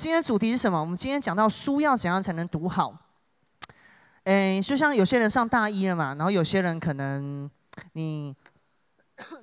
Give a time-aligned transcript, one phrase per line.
[0.00, 0.80] 今天主题是什么？
[0.80, 2.92] 我们今天讲到书要怎样才能读好？
[4.24, 7.48] 诶，就像有些人上大一了嘛，然后有些人可能
[7.92, 8.34] 你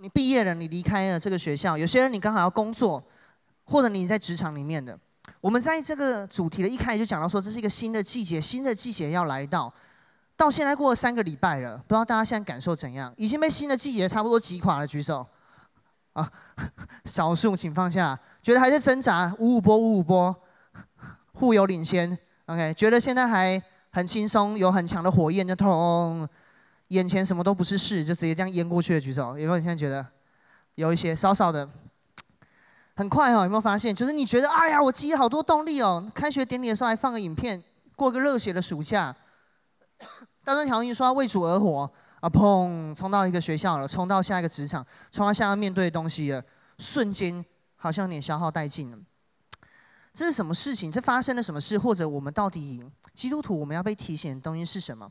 [0.02, 3.02] 你毕业了，你离开了这个学校，有些人你刚好要工作，
[3.64, 5.00] 或者你在职场里面的。
[5.40, 9.74] 我们在这个主题的一开始就讲到说，这是一个新的季节，新的季节要来到。
[10.36, 13.13] 到现在过了三个礼拜了，不知道大家现在感受怎样？
[13.15, 15.26] 已经被新的季节差不多击垮了，举手。
[16.14, 16.30] 啊，
[17.05, 18.20] 少数请放下。
[18.41, 20.36] 觉得还在挣扎，五五波，五五波，
[21.34, 22.18] 互有领先。
[22.48, 23.62] OK，觉得现在还
[23.92, 26.28] 很轻松，有很强的火焰就通，
[26.88, 29.38] 眼前什么都不是事，就直接这样淹过去的举手。
[29.38, 29.58] 有没有？
[29.58, 30.05] 你现在觉得
[30.76, 31.70] 有一些少少的，
[32.96, 33.44] 很快哦。
[33.44, 33.96] 有没有发现？
[33.96, 36.12] 就是你觉得，哎呀，我积了好多动力哦。
[36.14, 37.64] 开学典礼的时候还放个影片，
[37.96, 39.16] 过个热血的暑假。
[40.44, 41.90] 大专条运说要为主而活
[42.22, 46.42] 啊，砰，冲到一个学校了，冲到下一个职场，冲到下要面对的东西了，
[46.80, 47.46] 瞬间。
[47.84, 48.98] 好像有点消耗殆尽了。
[50.14, 50.92] 这是什么事情？
[50.92, 51.80] 这发生了什么事？
[51.80, 52.86] 或者我们到底
[53.16, 55.10] 基督徒我们要被提醒的东西是什么？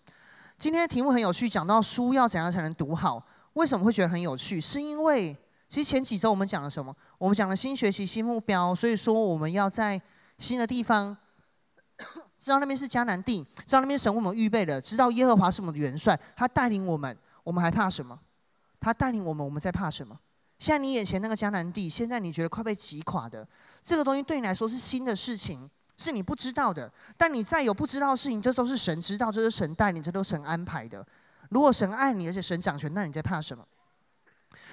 [0.57, 3.21] 今天的题目很有趣，讲到书要怎样才能读好？
[3.55, 4.61] 为什么会觉得很有趣？
[4.61, 5.37] 是因为
[5.69, 6.95] 其实前几周我们讲了什么？
[7.19, 10.01] 我们讲了新学习新目标，所以说我们要在
[10.39, 11.17] 新的地方，
[12.41, 18.19] 知道那边是迦南地，知道那边神为我们预备的，知道耶和华是我们的元帅，他带领我们，我们还怕什么？
[18.81, 20.19] 他带领我们，我们在怕什么？
[20.59, 23.47] 现在你眼前那个迦南地，现在你觉得快被击垮的
[23.85, 25.69] 这个东西，对你来说是新的事情，
[25.99, 26.91] 是你不知道的。
[27.17, 31.07] 但你再有不知道的事情，这都是神知道，这是神带领，这都是神安排的。
[31.51, 33.63] 如果神爱你，而且神掌权，那你在怕什么？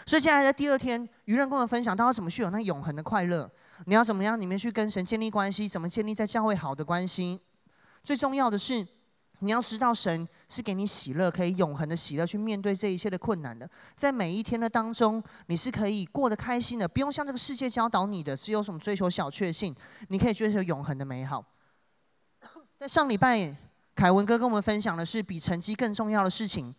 [0.06, 3.50] 所以接下来在第二天，愚人跟我们分享，到要怎么去有那永恒的快乐？
[3.86, 5.68] 你要怎么样你们去跟神建立关系？
[5.68, 7.40] 怎么建立在教会好的关系？
[8.08, 8.88] 最重要的是。
[9.42, 13.70] 你要知道，神是给你喜乐，可以永恒的喜乐去面对这一切的困难的。
[13.96, 19.76] 在每一天的当中，你是可以过得开心的，不用向这个世界教导你的，只有什么追求小确幸，
[20.08, 21.46] 你可以追求永恒的美好。
[22.80, 23.56] 在上礼拜，
[23.94, 26.74] 凯文哥跟我们分享的是比成绩更重要的事情，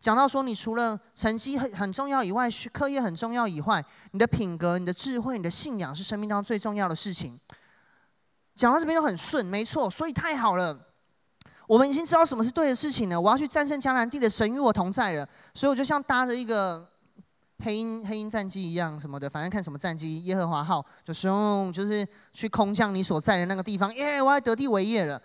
[0.00, 7.38] 讲到说，你除了成绩很很重要以外，课业很重要以外，你的品格、你的智慧、你的信仰是生命当中最重要的事情。
[8.58, 10.76] 讲到这边都很顺，没错，所以太好了。
[11.68, 13.20] 我们已经知道什么是对的事情了。
[13.20, 16.84] 我要去战胜迦南地的神与我同在了，所以我就像搭着一个
[17.60, 23.94] 黑鹰黑鹰战机一样什么的，反正看什么战机，耶和华号就用，就是去空降你所在的那个地方。
[23.94, 25.22] 耶，我要得地为业了。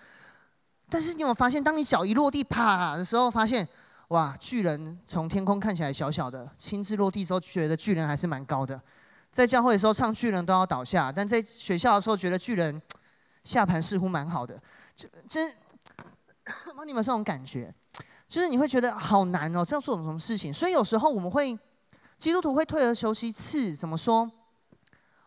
[0.89, 3.67] 但是你有没有发现，当你脚一落地，啪的时候，发现
[4.09, 8.79] 哇，巨人从天空看起来小小的，亲自落地之后觉得巨人还是蛮高的。
[9.31, 12.79] 在教会的时候唱巨人都要倒下，但在学校的时候觉得巨人
[13.43, 14.61] 下盘似乎蛮好的。
[14.95, 15.53] 这真。
[16.75, 17.73] 帮你们这种感觉，
[18.27, 20.53] 就是你会觉得好难哦，这要做什么事情？
[20.53, 21.57] 所以有时候我们会，
[22.19, 24.29] 基督徒会退而求其次，怎么说？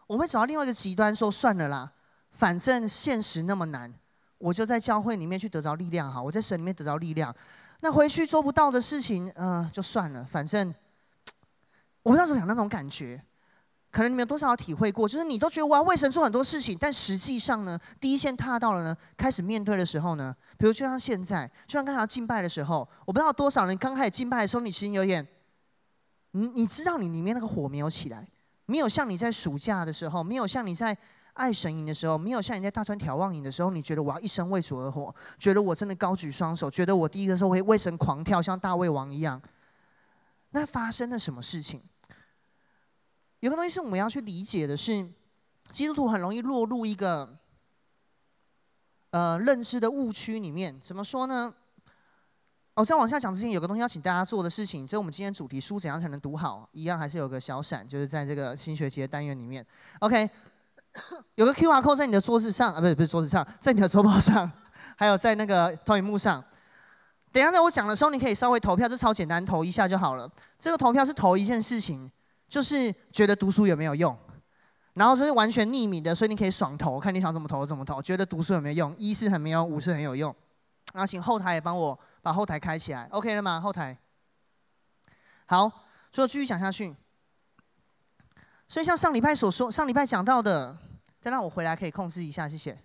[0.06, 1.90] 我们会走到另外一个极端，说算了啦，
[2.32, 3.90] 反正现实那么难，
[4.36, 7.34] 我就在教会里面去得着力量哈，我在神里面得着力量。
[7.80, 10.68] 那回去做不到的事情，嗯、就算了，反正
[12.04, 13.24] 我不知道怎么讲那种感觉。
[13.96, 15.08] 可能你们有多少体会过？
[15.08, 25.26] 就是你都觉得我要为神做很多事情，但实际上呢，第一线踏到了呢，开始面对的时候呢，比如就像现在，就像刚才要敬拜的时候，我不知道多少人刚开始敬拜的时候，你心里有点，
[26.32, 28.28] 你你知道你里面那个火没有起来，
[28.66, 30.94] 没有像你在暑假的时候，没有像你在
[31.32, 39.40] 爱神营的时候，没有像你在大川眺望营的时候，你觉得我要一生为主而活，觉得我真的高举双手，觉得我第一个时候会为神狂跳，像大胃王一样。
[40.50, 41.82] 那发生了什么事情？
[43.40, 45.08] 有个东西是我们要去理解的是，
[45.70, 47.36] 基督徒很容易落入一个
[49.10, 50.80] 呃认知的误区里面。
[50.82, 51.52] 怎么说呢？
[52.74, 59.64] 哦，在往下讲之前，有个东西要请大家做的事情，这是我们今天主题书怎样才能读好，一样还是有个小闪，就是在这个新学期的单元里面。
[60.00, 60.28] OK，
[61.36, 64.50] 有个 QR code 在你的桌子上啊，不是不是桌子上， 在你的周报上，
[64.96, 66.42] 还有在那个投影幕上。
[67.32, 70.30] 等一下在我讲的时候，你可以稍微投票，这超简单，投一下就好了。
[70.58, 72.10] 这个投票是投一件事情。
[72.48, 74.16] 就是觉得读书有没有用，
[74.94, 78.00] 然后这是完全匿名的，所以你可以爽投，看你想怎么投怎么投。
[78.00, 78.96] 觉得读书有没有用？
[78.96, 80.34] 一是很没有用，五是很有用。
[80.92, 83.60] 然后请后台也帮我把后台开起来，OK 了吗？
[83.60, 83.98] 后台。
[85.46, 85.70] 好，
[86.12, 86.94] 所以继续讲下去。
[88.68, 90.76] 所以像上礼拜所说，上礼拜讲到的，
[91.20, 92.78] 再让我回来可以控制一下，谢谢。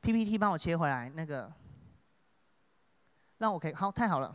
[0.00, 1.52] PPT 帮我切回来，那个
[3.38, 4.34] 让我可以，好，太好了。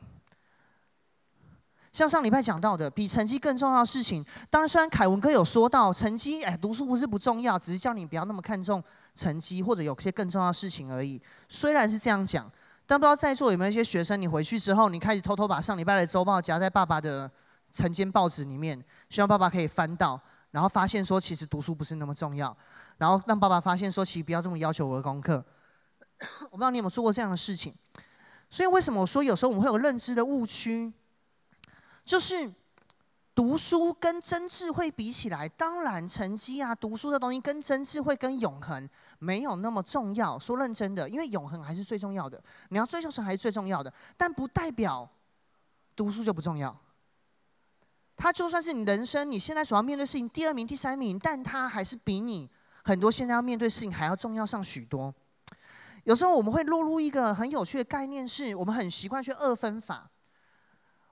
[1.95, 8.83] 像上礼拜讲到的，比成绩更重要的事情，当然虽然凯文哥有说到成绩，哎，读书不是不重要，只是叫你不要那么看重
[9.15, 11.21] 成绩，或者有些更重要的事情而已。
[11.47, 12.51] 虽然是这样讲，
[12.85, 17.31] 但不知道在座有没有一些学生，你回去之后，你开始偷偷把上礼拜的周报夹在爸爸的
[17.71, 18.77] 晨间报纸里面，
[19.09, 20.19] 希望爸爸可以翻到，
[20.51, 22.53] 然后发现说其实读书不是那么重要，
[22.97, 25.41] 然后让爸爸发现说其实不要这么要求我的功课。
[26.41, 27.73] 我不知道你有没有做过这样的事情，
[28.49, 30.91] 所以为什么我说有时候我们会有认知的误区，
[32.05, 32.53] 就是
[33.33, 38.87] 读书跟真智慧比起来，当然成绩啊、读书的东西跟真智慧跟永恒
[39.19, 40.39] 没有那么重要。
[40.39, 45.09] 说认真的，因为永恒还是最重要的，你要追求什么还是最重要的，但不代表
[45.95, 46.73] 读书就不重要。
[48.15, 52.49] 它就算是你人生你现在所要面对事情第二名、第三名，但它还是比你
[52.83, 55.13] 很多现在要面对事情还要重要上许多。
[56.05, 60.09] 有时候我们会落入一个很有趣的概念，是我们很习惯去二分法。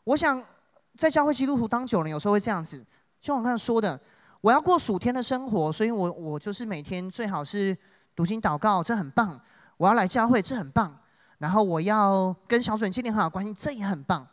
[0.05, 0.41] 我想
[0.97, 2.85] 在教会基督徒当久了，有时候会这样子，
[3.19, 3.99] 就我刚才说的，
[4.41, 7.75] 我要过属天的生活，所以我我就是每天最好是
[8.15, 9.39] 读经祷告，这很棒。
[9.77, 10.95] 我要来教会，这很棒。
[11.39, 14.25] 然后我要跟小组建立很好关系，这也很棒。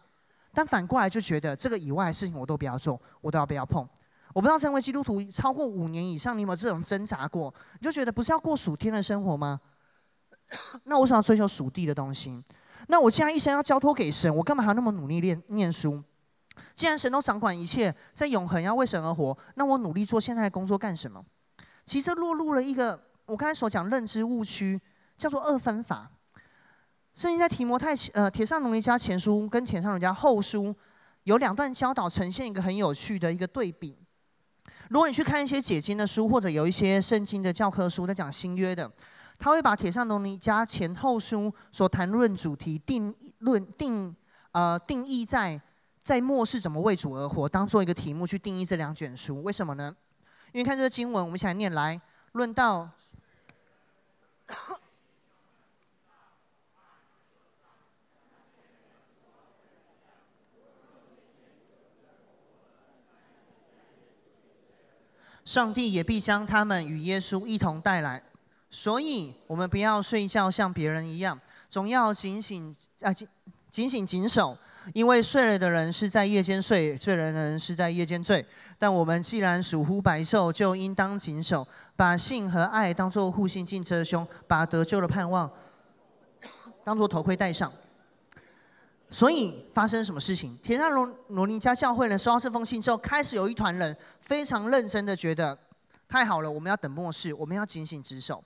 [0.53, 3.89] 但反过来就觉得这个以外的事情我都不要做，我都要不要碰。
[4.33, 7.53] 我不知道成为基督徒超过五年以上，你有没有这种挣扎过？
[7.81, 9.59] 你就觉得不是要过属天的生活吗？
[10.85, 12.43] 那我想要追求属地的东西。
[12.87, 16.03] 那我既然一生要交托给神，我干嘛还要那么努力练念书？
[16.75, 21.25] 既然神都掌管一切，在永恒要为神而活，那我努力做现在的工作干什么？
[21.85, 24.81] 其实落入了一个我刚才所讲认知误区，
[25.19, 26.11] 叫做二分法。
[27.15, 30.75] 圣经在提摩太呃帖撒罗尼迦前书跟帖撒罗尼迦后书
[31.25, 33.97] 有两段教导，呈现一个很有趣的一个对比。
[34.89, 38.91] 如果你去看一些解经的书，或者有一些圣经的教科书在讲新约的。
[39.43, 44.15] 他会把帖撒罗尼迦前后书所谈论主题定论定
[44.53, 45.59] 呃定义在
[46.03, 49.43] 在末世怎么为主而活，当做一个题目去定义这两卷书。
[49.43, 49.95] 为什么呢？
[50.53, 52.01] 因为看这个经文，我们一起来念来
[52.33, 52.91] 论到
[65.45, 68.23] 上帝也必将他们与耶稣一同带来。
[68.71, 73.29] 所以，我们不要睡觉，像别人一样，总要警醒啊，警
[73.71, 74.57] 警醒谨守。
[74.95, 78.45] 因为睡了的人是在夜间睡，醉了的人是在夜间醉。
[78.79, 81.67] 但我们既然属乎白昼，就应当谨守，
[81.97, 85.51] 把性和爱当做护心镜遮胸，把得救的盼望
[86.83, 87.71] 当做头盔戴上。
[89.11, 90.57] 所以发生什么事情？
[90.63, 95.59] 帖撒罗罗尼迦教会呢，收到这封信之后，开始有一团人非常认真的觉得，
[96.09, 98.43] 太好了，我们要等末世，我们要警醒职守。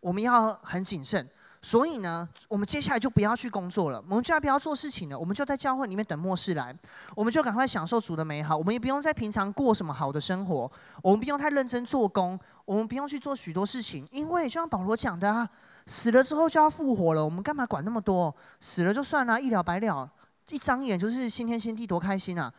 [0.00, 1.24] 我们要很谨慎，
[1.64, 6.76] 所以呢，我们接下来就不要去工作了，我们就要不要做事情了，我们就在教会里面等末世来，
[7.14, 10.70] 我们就赶快享受主的美好，我们也不用在平常过什么好的生活，
[11.02, 15.48] 我们不用太认真做工，我们不用去做许多事情，因为就像保罗讲的啊，
[15.86, 18.34] 死了之后就要复活了，我们干嘛管那么多？
[18.60, 20.10] 死了就算了，一了百了，
[20.48, 22.52] 一张眼就是新天新地，多开心啊！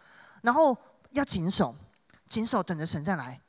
[0.43, 0.75] 然后
[1.11, 1.75] 要谨守，
[2.29, 3.39] 谨守等着神再来。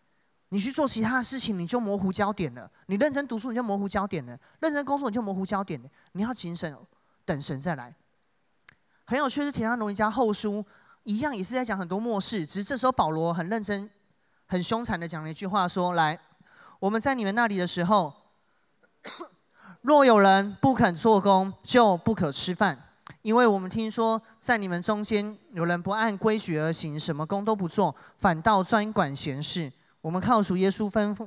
[0.54, 5.88] 你去做其他的事情，你就模糊焦点了；你认真读书，你就模糊焦点了；认真工作，你就模糊焦点了。
[6.12, 6.78] 你要谨慎，
[7.24, 7.92] 等神再来。
[9.04, 10.64] 很有趣是，帖撒罗尼迦后书
[11.02, 13.90] 一样也是在讲很多末世，只是这时候保罗很认真、
[14.46, 16.16] 很凶残的讲了一句话：说，来，
[16.78, 18.14] 我们在你们那里的时候，
[19.82, 22.78] 若有人不肯做工，就不可吃饭，
[23.22, 29.72] 因为我们听说在你们中间有人不按规矩而行，什么工都不做，反倒专管闲事。
[30.04, 31.26] 我们靠主耶稣吩咐，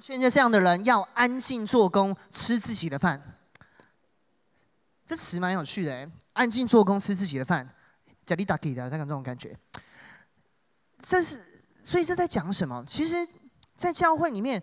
[0.00, 3.20] 现在这样的人要安静做工，吃自己的饭。
[5.04, 7.68] 这词蛮有趣的，哎，安静做工，吃自己的饭，
[8.24, 9.58] 加里达给的，大概这种感觉。
[11.02, 11.44] 这是，
[11.82, 12.84] 所以这在讲什么？
[12.86, 13.26] 其实，
[13.76, 14.62] 在教会里面，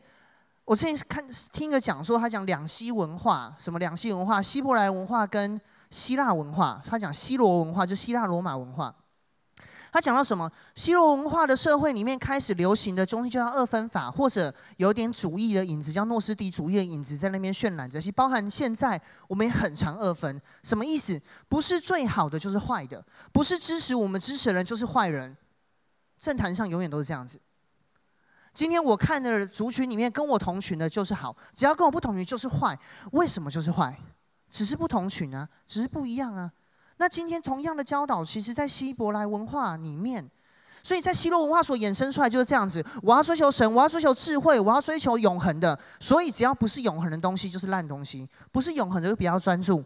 [0.63, 4.41] 我之前看听个讲说，他讲两希文化，什么两希文化？
[4.41, 6.81] 希伯来文化跟希腊文化。
[6.89, 8.95] 他讲希罗文化，就希腊罗马文化。
[9.93, 10.51] 他讲到什么？
[10.73, 18.01] 西罗文化的社会里面开始流行的东西就叫二分法，或者有点主义的影子，叫诺斯底主义的影子在那边渲染着。
[18.01, 21.21] 其包含现在我们也很常二分，什么意思？
[21.47, 25.37] 不是最好的就是坏的，不是支持我们支持的人就是坏人。
[26.19, 27.39] 政坛上永远都是这样子。
[28.55, 32.79] 今天我看的族群里面跟我同群的就是好，只要跟我不同群就是坏。
[33.11, 33.95] 为什么就是坏？
[34.49, 36.51] 只是不同群啊，只是不一样啊。
[36.97, 40.29] 那今天同样的教导，其实，在希伯来文化里面，
[40.83, 42.85] 所以在希罗文化所衍生出来就是这样子。
[43.01, 45.77] 我要追求神，我要追求智慧，我要追求永恒的。
[45.99, 49.83] 所以只要不是永恒的东西，就是烂东西；不是永恒的，就比较专注。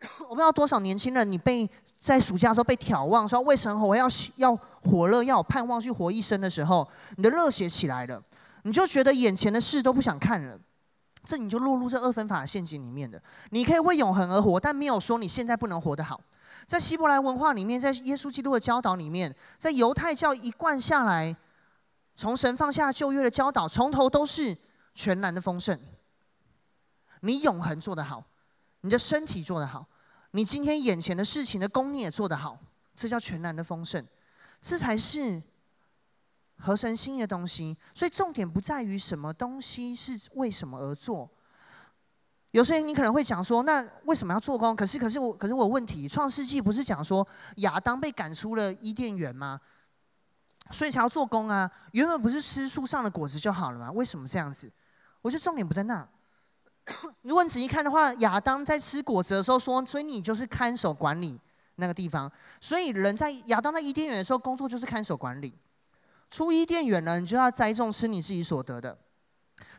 [0.28, 1.68] 我不知道多少年轻人，你被
[2.00, 8.22] 在暑假的时候被眺望，说为什么我要要火热，要盼望去活一生的时候，你的热血起来了，
[8.62, 10.58] 你就觉得眼前的事都不想看了。
[11.24, 13.22] 这你就落入这二分法的陷阱里面的。
[13.50, 16.20] 你可以为永恒而活，但没有说你现在不能活得好。
[16.66, 21.34] 在希伯来文化里面，在耶稣基督的教导里面，在犹太教一贯下来，
[22.16, 24.56] 从神放下旧约的教导，从头都是
[24.94, 25.78] 全然的丰盛。
[27.20, 28.24] 你永恒做得好，
[28.82, 29.86] 你的身体做得好，
[30.32, 32.58] 你今天眼前的事情的功你也做得好，
[32.96, 34.04] 这叫全然的丰盛，
[34.60, 35.42] 这才是
[36.62, 37.76] 合神心的东西。
[37.94, 41.28] 所以重点不在于什么东西是为什么而做。
[42.52, 44.76] 有些人你可能会讲说，那为什么要做工？
[44.76, 47.26] 可是可是我可是我问题，创世纪不是讲说
[47.56, 49.60] 亚当被赶出了伊甸园吗？
[50.70, 51.70] 所以才要做工啊！
[51.92, 53.90] 原本不是吃树上的果子就好了吗？
[53.92, 54.70] 为什么这样子？
[55.20, 56.06] 我觉得重点不在那。
[57.22, 61.38] 如果你仔细看的话，亚当在吃果子的时候说：“所以你就是看守管理
[61.76, 65.54] 那个地方。”所以人在亚当在伊甸园的时候工作就是看守管理。
[66.32, 68.96] 出伊甸园了，你就要栽种吃你自己所得的。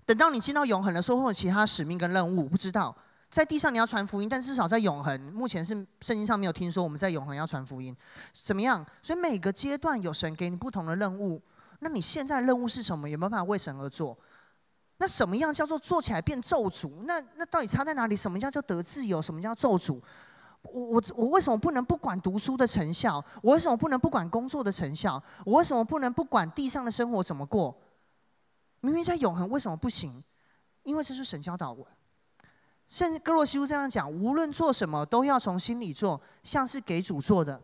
[0.06, 2.96] 等到你进到永恒的时候，会有其他使命跟任务，不知道。
[3.32, 7.96] 在地上你要传福音，但至少在永恒，目前是圣经上没有听说我们在永恒要传福音，
[8.44, 8.86] 怎么样？
[9.02, 11.42] 所以每个阶段有神给你不同的任务，
[11.80, 13.10] 那你现在任务是什么？
[13.10, 14.16] 有没有办法为神而做？
[14.98, 16.92] 那什么样叫做做起来变咒诅？
[17.08, 18.16] 那那到底差在哪里？
[18.16, 19.20] 什么叫做得自由？
[19.20, 20.00] 什么叫咒诅？
[20.64, 23.24] 我我我为什么不能不管读书的成效？
[23.42, 25.22] 我为什么不能不管工作的成效？
[25.46, 27.76] 我为什么不能不管地上的生活怎么过？
[28.80, 30.24] 明明在永恒，为什么不行？
[30.84, 31.88] 因为这是神教导我。
[32.88, 37.62] 甚至哥罗西书这样讲：无论做什么，都要从心里做，像是给主做的，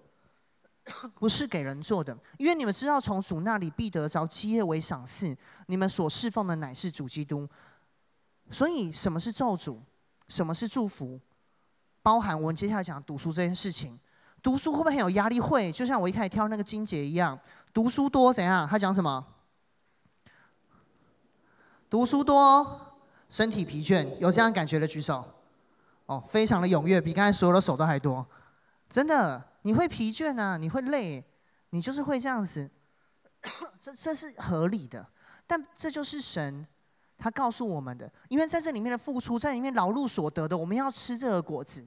[1.15, 2.17] 不是给人做的。
[2.37, 5.37] 因为你们知道，从主那里必得着基业为赏赐。
[5.67, 7.47] 你们所侍奉的乃是主基督。
[8.49, 9.77] 所以，什么是咒诅？
[10.29, 11.19] 什么是祝福？
[12.09, 13.95] 包含我们接下来讲读书这件事情。
[14.41, 15.39] 读书会不会很有压力？
[15.39, 17.39] 会，就像我一开始挑那个金姐一样。
[17.71, 18.67] 读书多怎样？
[18.67, 19.23] 他讲什么？
[21.87, 22.65] 读书多。
[23.29, 25.23] 身体疲倦，有这样感觉的举手。
[26.07, 28.25] 哦，非常的踊跃，比刚才所有的手都还多。
[28.89, 31.23] 真的，你会疲倦啊，你会累，
[31.69, 32.67] 你就是会这样子。
[33.79, 35.05] 这这是合理的，
[35.45, 36.65] 但这就是神
[37.19, 41.85] 他告诉我们的，因为在这里面的付出，在里面劳碌所得的，我们要吃这个果子。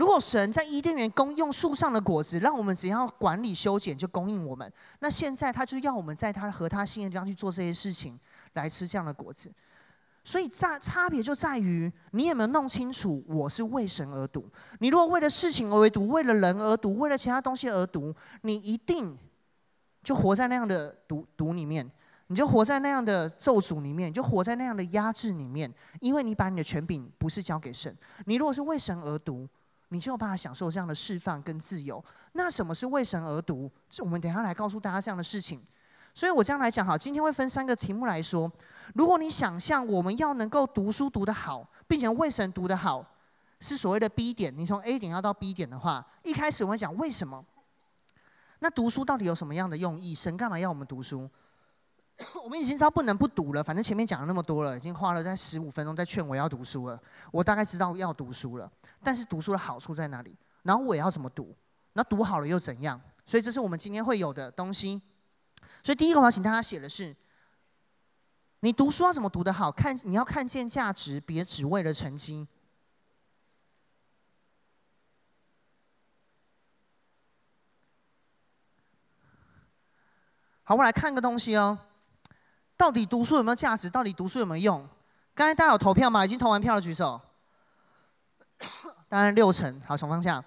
[0.00, 8.18] 如果神在伊甸园供用树上的果子，让我们只要管理修剪就供应我们，那现在他就要我们在他和他心的地方去做这些事情，
[8.54, 9.52] 来吃这样的果子。
[10.24, 14.48] 所以差差别就在于你有没有弄清楚，我是为神而读。
[14.78, 19.14] 你如果为了事情而读，为了人而读，为了其他东西而读，你一定
[20.02, 21.86] 就活在那样的读读里面，
[22.28, 25.70] 你就活在那样的咒诅里面，就活在那样的压制里面。
[26.00, 27.94] 因为你把你的权柄不是交给神。
[28.24, 29.46] 你如果是为神而读，
[29.90, 32.02] 你就有办法享受这样的释放跟自由。
[32.32, 33.70] 那什么是为神而读？
[33.98, 35.62] 我们等下来告诉大家这样的事情。
[36.12, 38.50] 所以我这样来讲，好，今天会分三个题目来说。
[38.94, 43.04] 如果你想象我们要能够读书读得好，并且为神读得好，
[43.60, 47.44] 是所谓的 B 点，你从 A 点要到 B 点的话，一开始我们讲为什么？
[48.58, 50.14] 那读书到底有什么样的用意？
[50.14, 51.28] 神干嘛要我们读书？
[52.44, 57.00] 我们已经知道不能不读了，反正前面讲了那么多了，已经花了在十五分钟在劝我要读书了，
[57.32, 58.70] 我大概知道要读书了。
[59.02, 60.36] 但是读书的好处在哪里？
[60.62, 61.56] 然后我也要怎么读？
[61.94, 63.00] 那读好了又怎样？
[63.26, 65.00] 所以这是我们今天会有的东西。
[65.82, 67.14] 所以第一个我要请大家写的是。
[68.62, 69.72] 你读书要怎么读得好？
[69.72, 72.46] 看你要看见价值，别只为了成绩。
[80.62, 81.78] 好，我们来看个东西哦。
[82.80, 83.90] 到底读书有没有价值？
[83.90, 84.88] 到底读书有没有用？
[85.34, 86.24] 刚才大家有投票吗？
[86.24, 87.20] 已经投完票的举手。
[89.06, 89.78] 当然六成。
[89.86, 90.42] 好，从方向。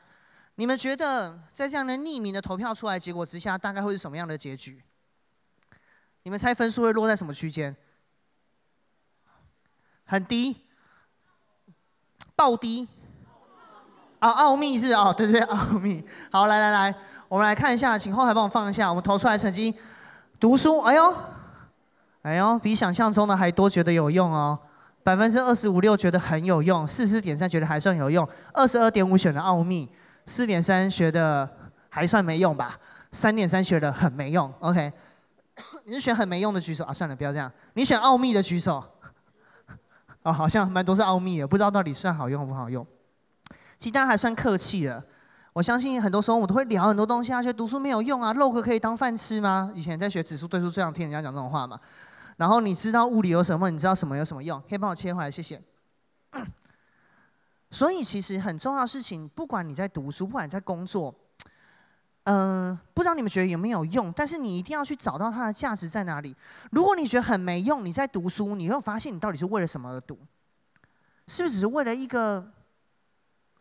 [0.56, 4.84] 你们觉得在这样的匿名的投票出来结果之下，大概会是什么样的结局？
[6.24, 7.76] 你们猜分数会落在什么区间？
[10.06, 10.60] 很低，
[12.36, 12.90] 爆低，
[14.18, 16.04] 啊，奥秘是哦，对对，奥秘。
[16.32, 16.96] 好，来来来，
[17.28, 19.78] 我们来看一下，请后台帮我放一下，我们投出来成绩，
[20.40, 21.16] 读书，哎呦，
[22.24, 24.58] 哎呦，比想象中的还多，觉得有用哦，
[25.04, 29.90] 百分之二十五六觉得很有用，四十点三觉得还算有用，二十二点五选了奥秘，
[30.26, 31.50] 四点三学的
[31.90, 32.78] 还算没用吧，
[33.12, 34.52] 三点三学的很没用。
[34.60, 34.92] OK，
[35.84, 36.94] 你是选很没用的举手啊？
[36.94, 38.84] 算了，不要这样，你选奥秘的举手。
[40.24, 42.88] 哦，好像蛮多是奥秘的，不知道到底算好用不好用。
[43.78, 45.04] 其实大家还算客气的。
[45.52, 49.70] 我相信很多时候我都会聊很多东西啊，觉得读书没有用啊，log 可以当饭吃吗？
[49.76, 51.78] 以前在学指数对数，最常听人家讲这种话嘛。
[52.38, 53.70] 然后你知道物理有什么？
[53.70, 54.62] 你知道什么有什么用？
[54.68, 55.62] 可以帮我切回来，谢谢。
[57.72, 61.14] 所以其实很重要的事情，不管你在读书，不管你在工作。
[62.26, 66.34] 嗯、不知道你们觉得有没有用，但是你一定要去找到它的价值在哪里。
[66.72, 70.18] 如果你觉得很没用，你在读书，你会发现你到底是为了什么而读？
[71.28, 72.52] 是不是只是为了一个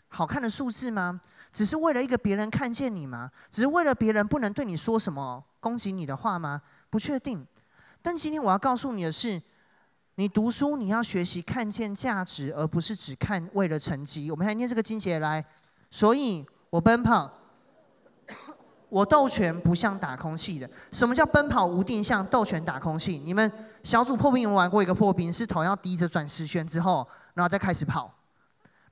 [0.08, 1.20] 好看的数字吗？
[1.52, 3.30] 只是为了一个别人看见你吗？
[3.50, 6.62] 只是为了别人不能对你说什么攻击你的话吗？
[6.88, 7.44] 不确定。
[8.02, 9.40] 但今天我要告诉你的是，
[10.16, 14.30] 你读书你要学习看见价值，而不是只看为了成绩。
[14.30, 15.44] 我们来念这个经节来，
[15.90, 17.30] 所以我奔跑，
[18.90, 20.68] 我斗拳不像打空气的。
[20.90, 23.18] 什么叫奔跑无定向，斗拳打空气？
[23.18, 23.50] 你们
[23.82, 28.12] 小组破冰有玩过一个破冰，是头要低着转十圈之后，然后再开始跑。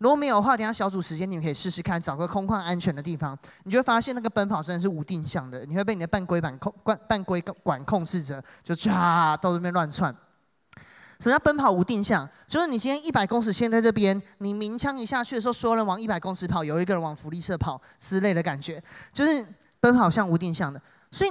[0.00, 10.10] 如果没有的话，等下小组时间你们可以试试看，找个空旷安全的地方，你就会发现那个奔跑真的是无定向的，你会被你的半规管控、半 半规管控制着，就唰到这边乱窜。
[11.18, 12.26] 什么叫奔跑无定向？
[12.48, 19.46] 就是你今天一百公尺线在这边，你鸣枪一下去的时候，所有人往一百公尺跑，有一个人往福利社跑之类的感觉，就是
[19.80, 20.80] 奔跑像无定向的，
[21.10, 21.30] 所以。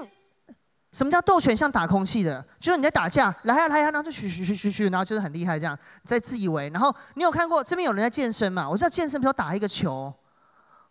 [0.92, 2.44] 什么叫斗拳像打空气的？
[2.60, 6.68] 就是你在打架，来呀来呀，然后就嘘嘘嘘嘘嘘，然后就是很厉害这样，在自以为。
[6.70, 8.68] 然后你有看过这边有人在健身嘛？
[8.68, 10.12] 我知道健身，比如打一个球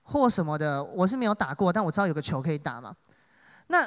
[0.02, 2.94] 或什么的，我是没有打过，但我知道有个球可以打嘛。
[3.66, 3.84] 那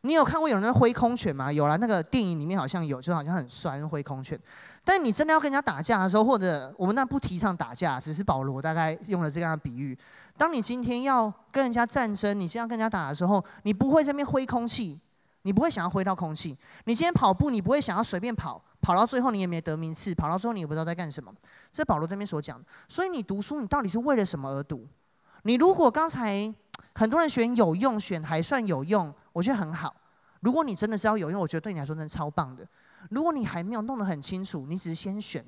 [0.00, 1.52] 你有看过有人在挥空拳吗？
[1.52, 4.38] 有啦，那个电影里面好像有，就好像很酸挥空拳。
[4.84, 9.96] 但你真的要跟人家打架的时候，或者我们那不提倡打架，只是保罗大概用了这样的比喻。
[10.36, 15.00] 当你今天要跟人家战争，你这样跟人家打的时候，你不会在那边挥空气。
[15.44, 16.56] 你不会想要挥到空气。
[16.84, 21.30] 你今天跑步，你不会想要随便跑，跑到最后你也没得名次，跑到最后你也不知道在干什么。
[21.70, 22.62] 这保罗这边所讲。
[22.88, 24.86] 所以你读书，你到底是为了什么而读？
[25.42, 26.52] 你如果刚才
[26.94, 29.94] 很多人选有用，选还算有用，我觉得很好。
[30.40, 32.66] 如果你真的是要有用，我觉得对你来说真的超棒的。
[33.10, 35.44] 如果你还没有弄得很清楚，你只是先选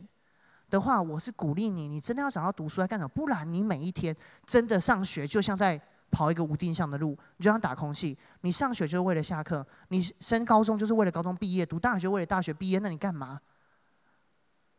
[0.69, 3.09] 的话，我是鼓励你，你真的要找到读书在干什么？
[3.09, 5.81] 不然你每一天真的上学，就像在。
[6.11, 8.17] 跑一个无定向的路，你就像打空气。
[8.41, 13.41] 你上学就是为了下课，你升高中就是为了高中毕业，读大学为了大学毕业，那你干嘛？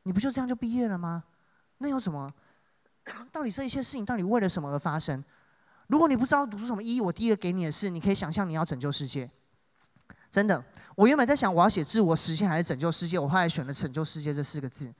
[0.03, 1.24] 你不就这样就毕业了吗？
[1.79, 2.34] 那有什么？
[3.31, 5.24] 到底这一切事情到底为了什么而发生？
[5.88, 9.29] 如果你不知道读出什么意义，我第一个给你的是，你可以想象你要拯救世界。
[10.29, 10.63] 真的，
[10.96, 14.93] 我原本在想我要写自我实现还是拯救世界，我后来选了拯救世界这四个字。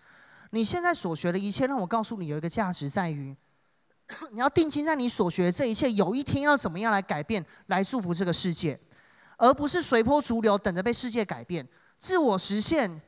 [0.52, 3.36] 你现在所学的一切，让我告诉你有一个价值在于。
[4.32, 8.80] 你要定睛在你所学这一切，有一天要怎么样来改变，来祝福这个世界，
[9.38, 11.68] 而不是随波逐流，等着被世界改变。
[12.00, 13.02] 自我实现，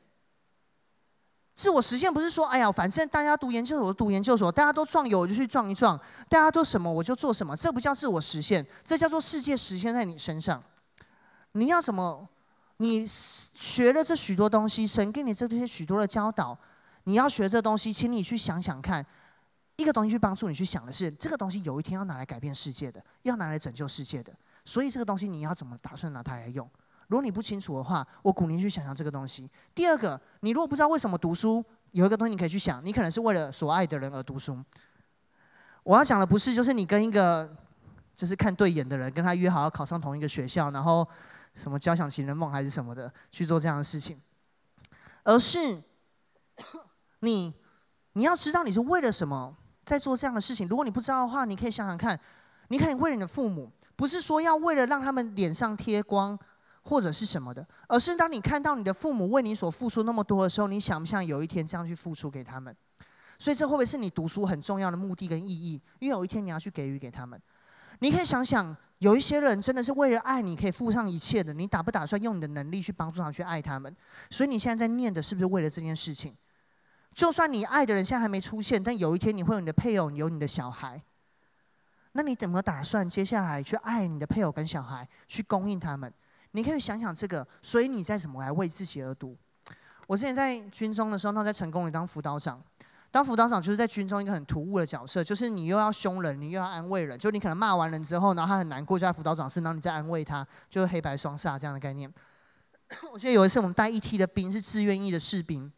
[1.54, 7.56] 自我实现不是说，哎呀，反正大家读研究所，读研究所，大家都壮游，我就去壮一壮；大家都什么，我就做什么。
[7.56, 10.62] 这不叫自我实现，这叫做世界实现在你身上。
[11.52, 12.28] 你要什么？
[12.76, 16.58] 你学了这许多东西，神给你这些许多的教导，
[17.04, 19.04] 你要学这东西，请你去想想看。
[19.80, 24.32] 一个东西去帮助你去想的是，这个东西有一天要拿来改变世界的，要拿来拯救世界的。
[24.64, 26.68] 所以这个东西你要怎么打算拿它来用？
[27.08, 29.50] 如果你不清楚的话，我鼓励你去想想这个东西。
[29.74, 34.56] 第二个，你如果不知道为什么读书，有一个东西你可以去想，你可能是为了所爱的人而读书。
[35.82, 37.50] 我要讲的不是就是你跟一个
[38.14, 41.08] 就是看对眼的人，跟他约好要考上同一个学校，然后
[41.54, 44.20] 什么交响情人梦还是什么的去做这样的事情，
[45.24, 45.82] 而是
[47.20, 47.54] 你
[48.12, 49.56] 你要知道你是为了什么。
[49.90, 52.18] 在做这样的事情，如果你不知道的话，你可以想想看，
[52.68, 56.38] 你可以为了你的父母，不是说要为了让他们脸上贴光
[56.82, 62.74] 或者是什么的，而是当你看到你的父母为你所付出那么多的时候，你想不想有一天这样去付出给他们？
[63.36, 65.82] 所以这会不会是你读书很重要的目的跟意义？
[65.98, 67.40] 因为有一天你要去给予给他们。
[67.98, 73.94] 你可以想想，有一些人真的是为了爱你可以付上一切的，你打不打算用你的能力去帮助他们去爱他们？
[74.30, 76.34] 所以你现在在念的是不是为了这件事情？
[77.20, 81.04] 就算你爱的人现在还没出现，但有一天你会有你的配偶，有你的小孩，
[82.12, 86.10] 那你怎么打算接下来去爱你的配偶跟小孩，去供应他们？
[86.52, 89.36] 你可以想想这个，所以你在怎么来为自己而读？
[90.06, 92.58] 我之前在军中的时候，那在成功里当辅导长，
[93.10, 102.10] 当辅导长就是在军中一个很突兀的角色，就是你又要凶人，你又要安慰人，就你可能骂完人之后，然后他很难过，就在辅导长室，然后你再安慰他，就是黑白双煞这样的概念。
[103.12, 105.70] 我记得有一次我们带一梯的兵是志愿役的士兵。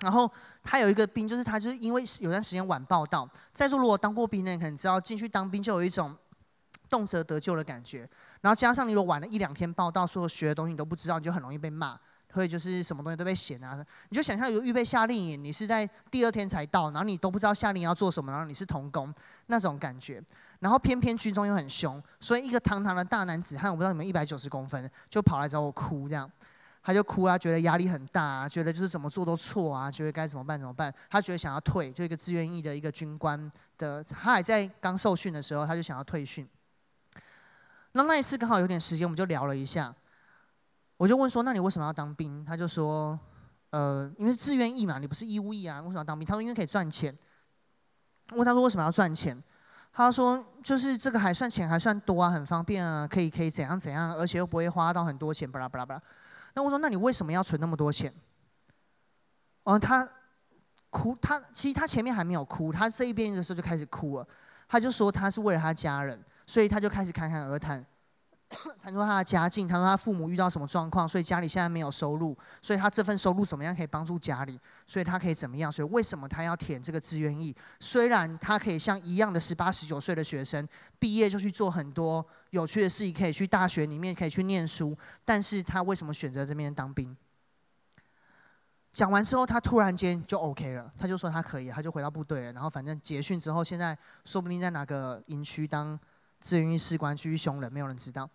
[0.00, 0.30] 然后
[0.62, 6.16] 他有一个兵，就是他就是因为有段时间晚报到，在座如果当过兵的人可能知道，进去当兵就有一种
[6.90, 8.08] 动辄得咎的感觉。
[8.40, 11.98] 然后加上你如果晚了一两天报到，所有学的东西你都不知道，你就很容易被骂，
[12.32, 13.84] 所以就是什么东西都被嫌啊。
[14.10, 19.12] 你就想象有预备夏令营，你是在第二天才到，然后你都不知道夏令营要做什么，然后你是童工
[19.46, 20.22] 那种感觉。
[20.60, 26.30] 然后偏偏军中又很凶，所以一个堂堂的大男子汉，我不知道你们一百九十公分，就跑来找我哭这样。
[26.86, 30.94] 他就哭啊，觉得压力很大啊，觉得就是怎么做都错啊，觉得该怎么办怎么办？
[31.10, 36.48] 他觉得想要退，就一个志愿役的一个军官的，他还在刚受训的时候，他就想要退训。
[37.90, 39.92] 那那一次刚好有点时间，我们就聊了一下。
[40.96, 43.18] 我就问说：“那你为什么要当兵？”他就说
[43.70, 47.12] ：“呃，因为志愿役嘛，你不是义务役啊，为什么要当兵？”他说：“因为可以赚钱。”
[48.30, 49.36] 问他说：“为什么要赚钱？”
[49.92, 56.02] 他说：“就是这个还算钱还算多啊，很方便啊，可以可以怎样怎样，而且又不会花到很多钱，巴拉巴拉巴拉。”
[56.56, 58.10] 那我说，那你为什么要存那么多钱？
[59.64, 60.08] 哦，他
[60.88, 64.26] 哭，他其实他前面还没有哭，他这一边的时候就开始哭了。
[64.66, 67.84] 他就说他是为了他家人，所以他就开始侃侃而谈。
[68.80, 75.70] 他说他的家境，他说他父母遇到什么状况，所以家里现在没有收入，所以他这份收入怎么样可以帮助家里，所以他可以怎么样？
[75.70, 77.54] 所以为什么他要填这个志愿役？
[77.80, 80.66] 虽然他可以像一样的十八、十九岁的学生
[81.00, 87.16] 毕业就去做很多有趣的事情，可以去大学里面可以去念书，但是他为什么选择这边当兵？
[88.92, 92.52] 讲完之后，他突然间就 OK 了，他就说他可以，他就回到部队了。
[92.52, 95.98] 然后反正结训之后，现在说不定在哪个营区当。
[96.46, 98.30] 志愿役士官继续凶人，没有人知道。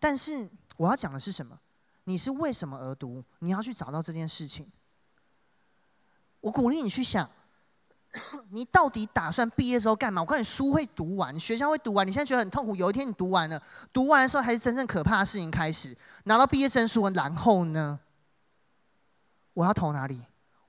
[0.00, 1.56] 但是我要讲的是什么？
[2.02, 3.22] 你是为什么而读？
[3.38, 4.68] 你要去找到这件事情。
[6.40, 7.30] 我鼓励你去想，
[8.50, 10.20] 你到底打算毕业之后干嘛？
[10.20, 12.04] 我告诉你，书会读完，学校会读完。
[12.04, 13.62] 你现在觉得很痛苦，有一天你读完了，
[13.92, 15.96] 读完的时候才是真正可怕的事情开始。
[16.24, 18.00] 拿到毕业证书，然后呢？
[19.52, 20.20] 我要投哪里？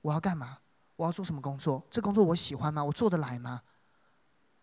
[0.02, 0.60] 我要干嘛？
[0.96, 1.84] 我要做什么工作？
[1.90, 2.84] 这工作我喜欢吗？
[2.84, 3.64] 我做得来吗？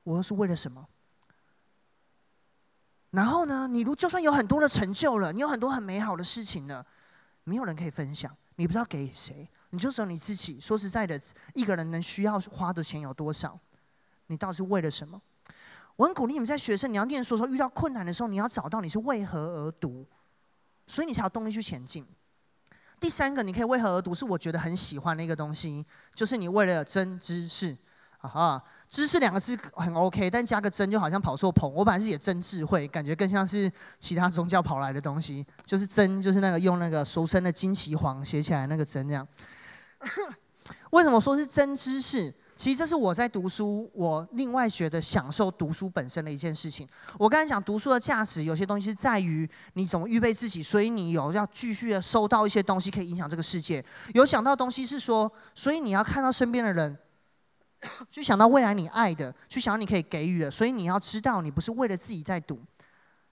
[0.05, 0.89] 我又是为了什么？
[3.13, 6.85] 然后呢，你如就算有很多的成就了，你有很多很美好的事情了，
[7.45, 10.59] 没有人可以分享，你不知道给谁，你就只有你自己。
[10.59, 11.21] 说实在的，
[11.55, 13.59] 一个人能需要花的钱有多少？
[14.29, 15.21] 你到底是为了什么？
[15.97, 20.07] 我很鼓励你们在学生，你要念书的时候遇到困难的时候，你要找到你是为何而读，
[20.87, 22.07] 所以你才有动力去前进。
[22.99, 27.77] 第三个，你可以为何而读，是我觉得很喜欢的一个东西，就是你为了真知识，
[28.21, 28.65] 啊哈。
[28.93, 31.73] 知识两个字很 OK，但加个真就好像跑错棚。
[31.73, 35.45] 我本来是写真智慧，感觉更像是其他宗教跑来的东西。
[35.65, 39.27] 就是真，就是那个用那个俗称的金旗黄写起来那个真这样。
[40.93, 42.31] 为什么说是真知识？
[42.55, 46.87] 其实这是我在读书，我另外觉得享受读书本身的一件事情。
[47.19, 53.83] 我刚才讲读书的价值，有些东西是在于你怎么预备自己，所以你有要继续的收到一些东西，可以影响这个世界。
[54.13, 56.95] 有讲到东西是说，所以你要看到身边的人。
[58.11, 62.61] 去想到未来你爱的，去想到你可以给予的，所以你要知道，你不是为了自己在读。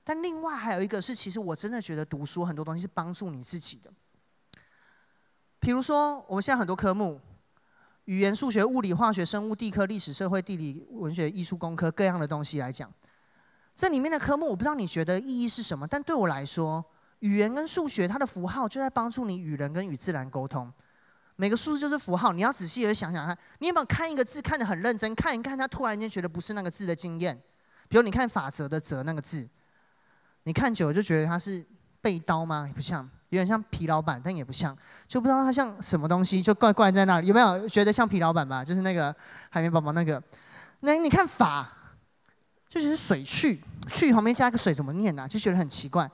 [0.02, 3.92] 但另外还有一个是，其实我真的觉得读书很多东西是帮助你自己的。
[5.60, 7.20] 比如说，我们现在很多科目，
[8.06, 12.92] 语言、数学、物理、化学、生物、地科、历史、社会、地理、文学、艺术、工科各样的东西来讲，
[13.76, 16.84] 这里面的科目，我不知道你觉得意义是什么，但对我来说，
[17.20, 20.72] 语言跟数学它的符号就在帮助你与人跟与自然沟通。
[21.40, 27.34] 每个数字就是符号，你要仔细的想想看，你有没有看一个字看得很认真，看一看，他突然间觉得不是那个字的经验。
[27.88, 29.48] 比如你看“法则”的“则”那个字，
[30.42, 31.64] 你看久了就觉得它是
[32.02, 32.66] 背刀吗？
[32.66, 34.76] 也不像，有点像皮老板，但也不像，
[35.08, 37.28] 就不知道它像什么东西，就怪怪在那里。
[37.28, 38.62] 有没有觉得像皮老板吧？
[38.62, 39.16] 就是那个
[39.48, 40.22] 海绵宝宝那个。
[40.80, 41.66] 那你看“法”，
[42.68, 45.26] 就是水去，去旁边加个水怎么念呢、啊？
[45.26, 46.06] 就觉得很奇怪。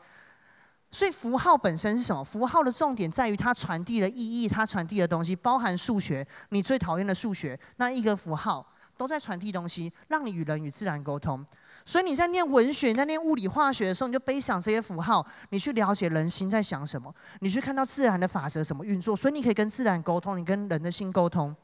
[0.97, 2.25] 所以符号本身是什么？
[2.25, 11.45] 符号的重点在于它传递的意义，它传递的东西包含数学，你最讨厌的数学，那一个符号都在传递东西，让你与人与自然沟通。
[11.85, 21.55] 所以你在念文学、在念物理化学的时候，你就背想这些符号，你去了解人心在想什么，你去看到自然的法则怎么运作，所以你可以跟自然沟通，你跟人的心沟通。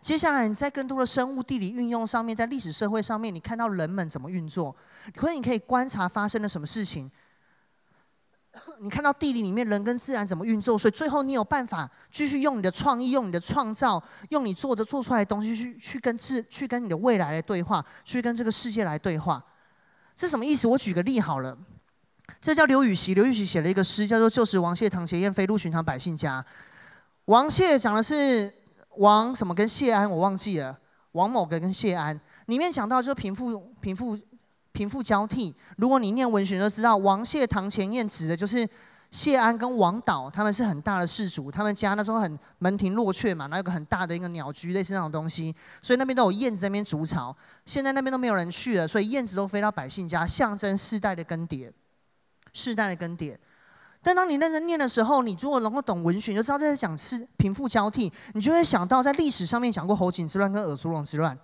[0.00, 4.74] 接下来你在更多的生物地理运用上面，在历史社会上面，你看到人们怎么运作，
[5.20, 7.10] 所以你可以观察发生了什么事情。
[8.80, 19.44] 你看到地理里面人跟自然怎么运作，所以最后你有办法继续用你的创意、用你的创造、用你做的做出来的东西去去跟自去跟你的未来来对话，去跟这个世界来对话。
[20.16, 20.66] 这什么意思？
[20.66, 21.56] 我举个例好了，
[22.40, 23.14] 这叫刘禹锡。
[23.14, 26.42] 刘禹锡写了一个诗，叫做《旧时王谢堂前燕，飞入寻常百姓家》。
[27.26, 28.52] 王谢讲的是
[28.96, 30.76] 王什么跟谢安，我忘记了。
[31.12, 34.18] 王某个跟谢安，里面讲到就是贫富贫富。
[34.78, 35.52] 贫富交替。
[35.76, 38.68] 如果你念文学，就知道王谢堂前燕指的就是
[39.10, 47.34] 谢安跟王导，他们是很大的氏族，他们家那时候很门庭若阙嘛，那有个很大的一个鸟居，类似那种东西，所以那边都有燕子在那边筑巢。
[47.66, 51.72] 现在那边都没有人去了，所以燕子都飞到百姓家，象征世代的更迭，
[52.52, 53.36] 世代的更迭。
[54.00, 61.36] 但当你认真念的时候，你如果能够懂文学，你就知道这在讲是贫富交替，你就会想到在历史上面讲过侯景之乱跟尔朱荣之乱。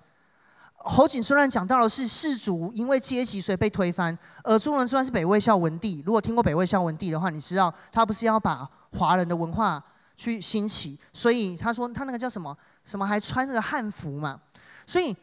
[0.86, 6.02] 侯景虽然讲到的是士族因为阶级所以被推翻，尔朱荣虽然是北魏孝文帝。
[6.04, 9.82] 如果听过北魏孝文帝的话，你知道他不是要把华人的文化
[10.14, 14.38] 去兴起，所以他说他那个叫什么什么还穿那个汉服嘛。
[14.86, 15.16] 所以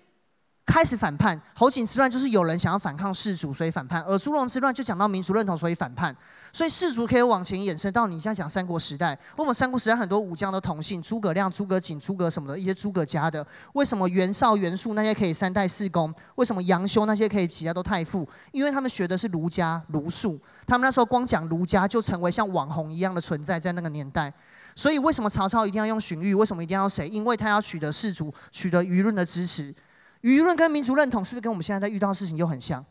[0.65, 6.15] 开始反叛，侯景之乱就是有人想要反抗世族，所以反叛；而朱龙之乱就讲到民族认同，所以反叛。
[6.53, 13.45] 所以士族可以往前延伸到你现在讲三国时代，为什么三国时代很多武将都同姓，诸葛亮、诸葛瑾、诸葛什么的一些诸葛家的？
[13.73, 16.13] 为什么袁绍、袁术那些可以三代四公？
[16.35, 18.27] 为什么杨修那些可以几家都太傅？
[18.51, 24.33] 因为他们学的是儒家儒术，他们那时候光讲儒家就成为像网红一样的存在，在那个年代。
[24.75, 26.35] 所以为什么曹操一定要用荀彧？
[26.35, 27.07] 为什么一定要谁？
[27.07, 29.73] 因为他要取得士族、取得舆论的支持。
[30.21, 32.83] 舆论跟民族认同是不是跟我们现在在遇到的事情就很像？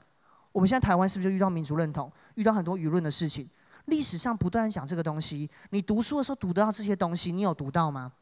[0.53, 3.49] 我们现在台湾是不是就遇到民族认同，遇到很多舆论的事情？
[3.87, 8.13] 历史上不断讲这个东西，你读书的时候读得到这些东西，你有读到吗？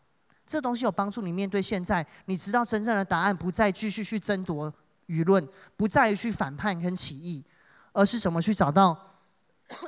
[0.47, 4.73] 这东西有帮助你面对现在，你知道真正的答案，不再继续去争夺
[5.09, 7.45] 舆论，不再去反叛跟起义，
[7.93, 8.97] 而是怎么去找到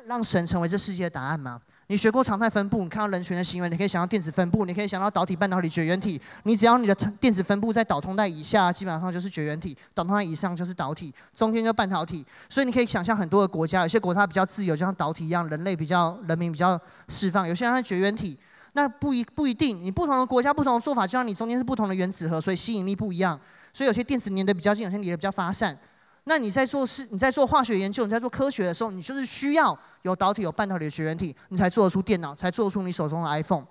[0.04, 1.62] 让神成为这世界的答案吗？
[1.90, 6.22] 你学过常态分布，你看到人群的行为，你可以想到电子分布，你可以想到导体、半导体、绝缘体。
[6.44, 12.24] 你只要你的电子分布在导通带以下，基本上就是绝缘体；导通带以上就是导体，中间就半导体。
[12.48, 18.38] 所以你可以想象很多的国家，有些国家比较自由，就像导体一样，人类比较人民比较释放；有些人是绝缘体，
[18.74, 19.76] 那不一不一定。
[19.80, 23.36] 你不同的国家不同的做法，就像你中间是不同的原子核，所以吸引力不一样。
[23.72, 25.76] 所以有些电子粘得比较近，有些粘得比较发散。
[26.24, 33.66] 那你在做事，你在做化学研究，你在做科学的时候，你就是需要有导体、有半导体的绝缘体，你才做得出电脑，才做得出你手中的 iPhone。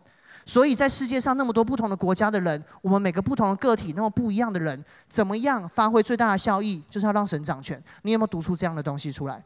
[0.45, 7.81] 所以在世界上那么多不同的国家的人，我们每个不同的个体，那么不一样的人，怎么样发挥最大的效益，就是要让神掌权。
[8.03, 9.43] 你有没有读出这样的东西出来？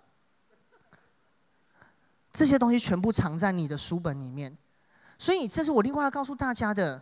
[2.31, 4.55] 这些东西全部藏在你的书本里面。
[5.19, 7.01] 所以这是我另外要告诉大家的，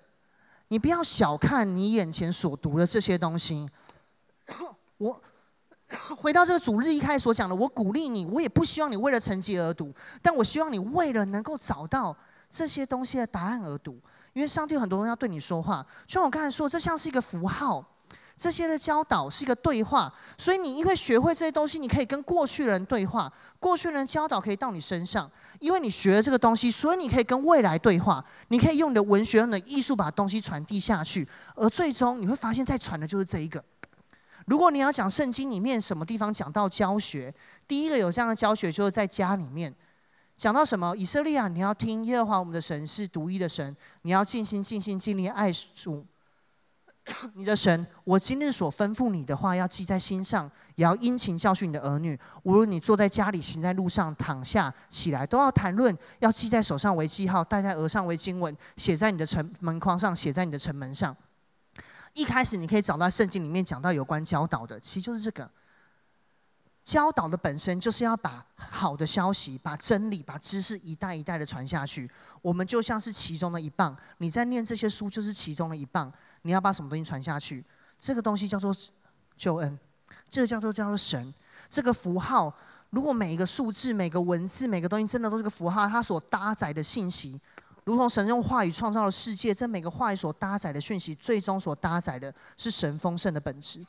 [0.69, 3.69] 你不要小看你眼前所读的这些东西。
[4.97, 5.21] 我。
[6.17, 12.15] 回到这个主日一开始所讲的，我鼓励你，我也不希望你为了成绩而读，但我希望你为了能够找到
[12.49, 13.99] 这些东西的答案而读，
[14.33, 15.85] 因为上帝有很多人要对你说话。
[16.07, 17.85] 就像我刚才说，这像是一个符号，
[18.37, 33.63] 这些的教导是一个对话，所以你因为学会这些东西，你可以跟过去人对话，过去人教导可以到你身上，因为你学了这个东西，所以你可以跟未来对话，你可以用你的文学、用你的艺术把东西传递下去，而最终你会发现，在传的就是这一个。
[34.51, 37.33] 如果你要讲圣经里面什么地方讲到教学，
[37.65, 39.73] 第一个有这样的教学就是在家里面
[40.35, 40.93] 讲到什么？
[40.97, 46.05] 以色列啊，你要听耶和华我们的神是独一的神，你要尽心尽心尽力爱主
[47.35, 47.87] 你的神。
[48.03, 52.19] 我今日所吩咐你的话要记在心上，也要殷勤教训你的儿女。
[52.43, 61.15] 无论你坐在家里、行在路上、躺下起来，都要谈论，要记在手上为记号，戴在额上为经文，写在你的城门框上，写在你的城门上。
[62.13, 65.49] 一开始你可以找到圣经里面讲到有关教导的，其实就是这个。
[66.83, 72.09] 教导的本身就是要把好的消息、把真理、把知识一代一代的传下去。
[72.41, 76.11] 我们就像是其中的一棒，你在念这些书就是其中的一棒。
[76.41, 77.63] 你要把什么东西传下去？
[77.99, 78.75] 这个东西叫做
[79.37, 79.79] 救恩，
[80.27, 81.31] 这个叫做叫做神。
[81.69, 82.51] 这个符号，
[82.89, 87.39] 如果每一个数字、每个文字、每个东西真的都是个符号，它所搭载的信息。
[87.85, 93.85] 如同神用话语创造了世界，这每个话语所搭载的讯息，最终所搭载的是神丰盛的本质。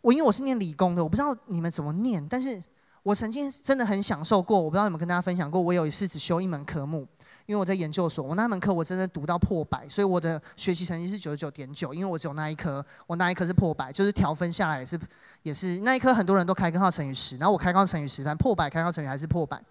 [0.00, 2.62] 我因为我是念理工的，我不知道你们怎么念，但是
[3.02, 4.58] 我曾经真的很享受过。
[4.58, 7.06] 我不知道有没有跟大家分享过，我有一次只修一门科目，
[7.46, 14.98] 因为我在研究所，我那门课我真的读到破百，所以我的学习成绩是九十九点九，因为我只有那一科，我那一科是破百，就是调分下来也是
[15.42, 19.62] 也是那一科很多人都开根号乘以十，然后我开根号乘以十，但破百开根号乘以还是破百。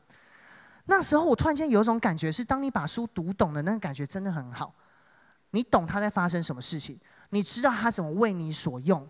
[0.87, 4.73] 那时候我突然间有一种感觉，是当你把书读懂的那个感觉真的很好。
[5.51, 9.07] 你懂他在发生什么事情，你知道他怎么为你所用。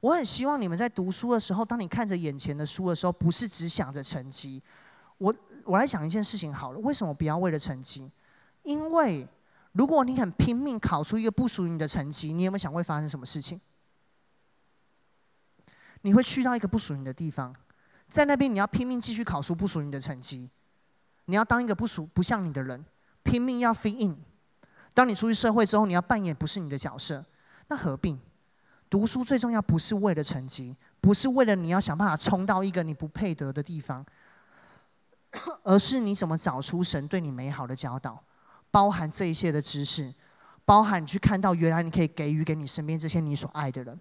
[0.00, 4.62] 我很希望你们在读书的时候，当你看着眼前的书的时候，不是只想着成绩。
[5.18, 8.10] 我我来讲一件事情好了，为什么不要为了成绩？
[8.62, 9.26] 因为
[9.72, 13.60] 如果你很拼命考出一个不属于你的成绩，你有没有想过会发生什么事情？
[16.02, 17.54] 你会去到一个不属于你的地方，
[18.08, 20.50] 在那边你要拼命继续考出不属于你的成绩。
[21.26, 22.84] 你要当一个不属不像你的人，
[23.22, 24.16] 拼命要 fit in。
[24.94, 27.24] 当你出去社会之后，你要扮演不是你的角色，
[27.68, 28.18] 那何必？
[28.88, 34.06] 读书最重要不是为了成绩，不是为了你要想办法冲到一个你不配得的地方，
[35.64, 38.22] 而是你怎么找出神对你美好的教导，
[38.70, 40.14] 包含这一切的知识，
[40.64, 43.98] 包含你去看到原来你可以给予给你身边这些你所爱的人。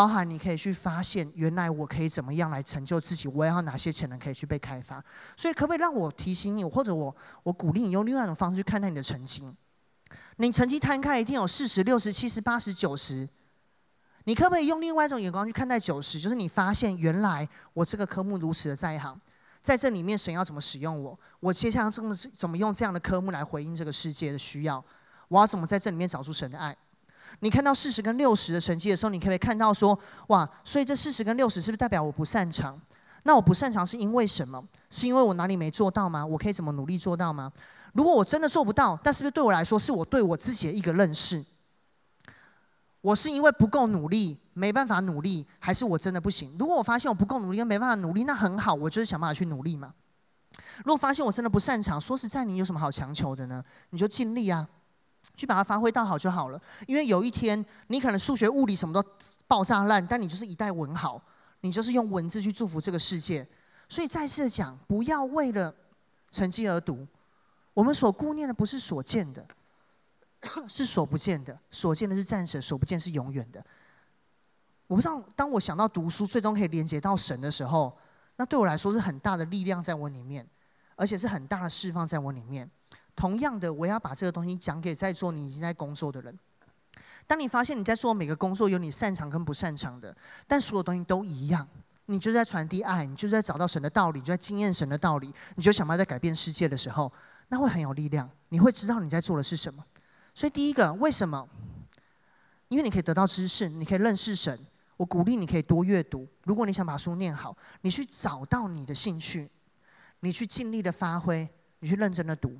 [0.00, 3.28] 包含你可以去发现，原来我可以怎么样来成就自己？
[3.28, 5.04] 我要哪些潜能可以去被开发？
[5.36, 9.54] 所以，可不可以让我提醒你，或者我我鼓励你用另外一种方式去看待你的成绩？
[10.38, 13.28] 你成绩摊开一定有四十六十七十八十九十，
[14.24, 16.18] 你可不可以用另外一种眼光去看待九十？
[16.18, 19.20] 就是你发现原来我这个科目如此的在行，
[19.60, 21.20] 在这里面神要怎么使用我？
[21.40, 24.82] 我接下来怎么怎么用这样的科目来回应这个世界的需要？
[25.28, 26.74] 我要怎么在这里面找出神的爱？
[27.38, 32.78] 你看到四十跟六十的成绩的时候，你可以看到说，哇，所以这四十跟六十是不是代表我不擅长？
[33.22, 34.62] 那我不擅长是因为什么？
[34.90, 36.24] 是因为我哪里没做到吗？
[36.24, 37.52] 我可以怎么努力做到吗？
[37.92, 41.44] 如果我真的做不到，但是不是对我来说是我对我自己的一个认识？
[43.00, 46.54] 我是因为不够努力，没办法努力，还是我真的不行？
[46.58, 49.94] 如果我发现我不够努力，又没办法努力，那很好，我就是想办法去努力嘛。
[50.84, 53.62] 如果发现我真的不擅长，说实在，你有什么好强求的呢？
[53.90, 54.68] 你就尽力啊，
[55.40, 56.60] 去把它发挥到好就好了。
[56.86, 59.02] 因为有一天，你可能数学、物理什么都
[59.48, 61.18] 爆炸烂，但你就是一代文豪，
[61.62, 63.48] 你就是用文字去祝福这个世界。
[63.88, 65.74] 所以再次讲，不要为了
[66.30, 67.06] 成绩而读。
[67.72, 69.46] 我们所顾念的不是所见的，
[70.68, 71.58] 是所不见的。
[71.70, 73.64] 所见的是暂时，所不见是永远的。
[74.88, 77.96] 我不知道，当我想到读书最终可以连接到神的时候，
[78.36, 80.46] 那对我来说是很大的力量在我里面。
[80.96, 82.70] 而且是很大的释放在我里面。
[83.20, 86.38] 同样的，我要把这个东西讲给在座你已经在工作的人。
[87.26, 91.68] 当你发现你在做每个工作有你擅长跟不擅长的，但所有东西都一样，
[92.06, 97.12] 你就在传递爱，你就在找到神的道理，就在经验神的道理，你就想办法在改变世界的时候，
[97.48, 98.26] 那会很有力量。
[98.48, 99.84] 你会知道你在做的是什么。
[100.34, 101.46] 所以第一个，为什么？
[102.68, 104.58] 因为你可以得到知识，你可以认识神。
[104.96, 106.26] 我鼓励你可以多阅读。
[106.44, 109.50] 如果你想把书念好，你去找到你的兴趣。
[110.20, 111.46] 你去尽力的发挥，
[111.80, 112.58] 你去认真的读，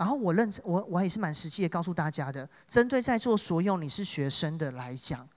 [0.00, 5.28] 然后我认我我也是蛮实际的告诉大家的，针对在座所有你是学生的来讲，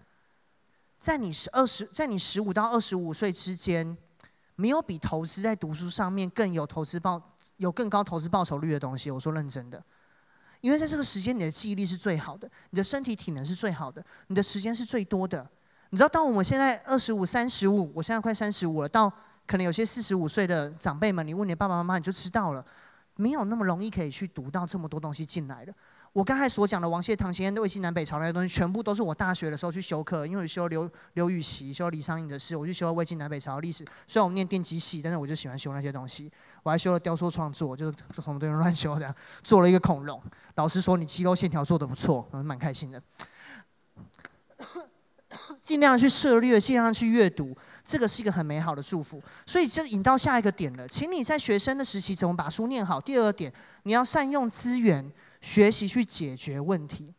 [1.01, 3.97] 在你十二十在你十五到二十五岁之间，
[4.55, 7.21] 没有比投资在读书上面更有投资报
[7.57, 9.11] 有更高投资报酬率的东西。
[9.11, 9.83] 我说认真的，
[10.61, 15.45] 因为在这个时间，你的记忆力是最好的，你的身体体能是最好的，你的时间是最多的。
[15.89, 19.11] 你知道，当我们现在二十五、三十五，我现在快三十五了，到。
[19.45, 22.65] 可能有些四十五岁的长辈们，你问你爸爸妈妈，你就知道了，
[23.15, 25.73] 没有那么容易可以去读到这么多东西进来的。
[26.13, 33.83] 我刚才所讲的王谢堂前魏晋南北朝那些东西，全部都是我大学的时候去修课，因为我修刘刘禹锡、修李商隐的诗，我就修了魏晋南北朝历史。
[34.07, 36.31] 虽然我们念电机系，但是我就喜欢修那些东西。
[36.61, 40.21] 我还修了雕塑创作，就是什么都乱修的，做了一个恐龙。
[40.53, 43.01] 老师说你肌肉线条做得不错，我蛮开心的。
[45.63, 47.57] 尽量去涉猎，尽量去阅读。
[47.85, 50.87] 这个是一个很美好的祝福，所以就引到下一个点了。
[50.87, 52.99] 请你在学生的时期怎么把书念好？
[53.01, 57.13] 第二点，你要善用资源，学习去解决问题。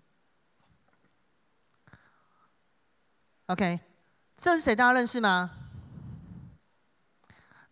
[3.46, 3.78] OK，
[4.38, 4.74] 这是谁？
[4.74, 5.50] 大家认识吗？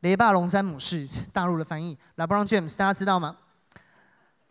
[0.00, 1.96] 雷霸龙詹姆士，大陆的翻译。
[2.16, 3.38] LeBron James，大家知道吗？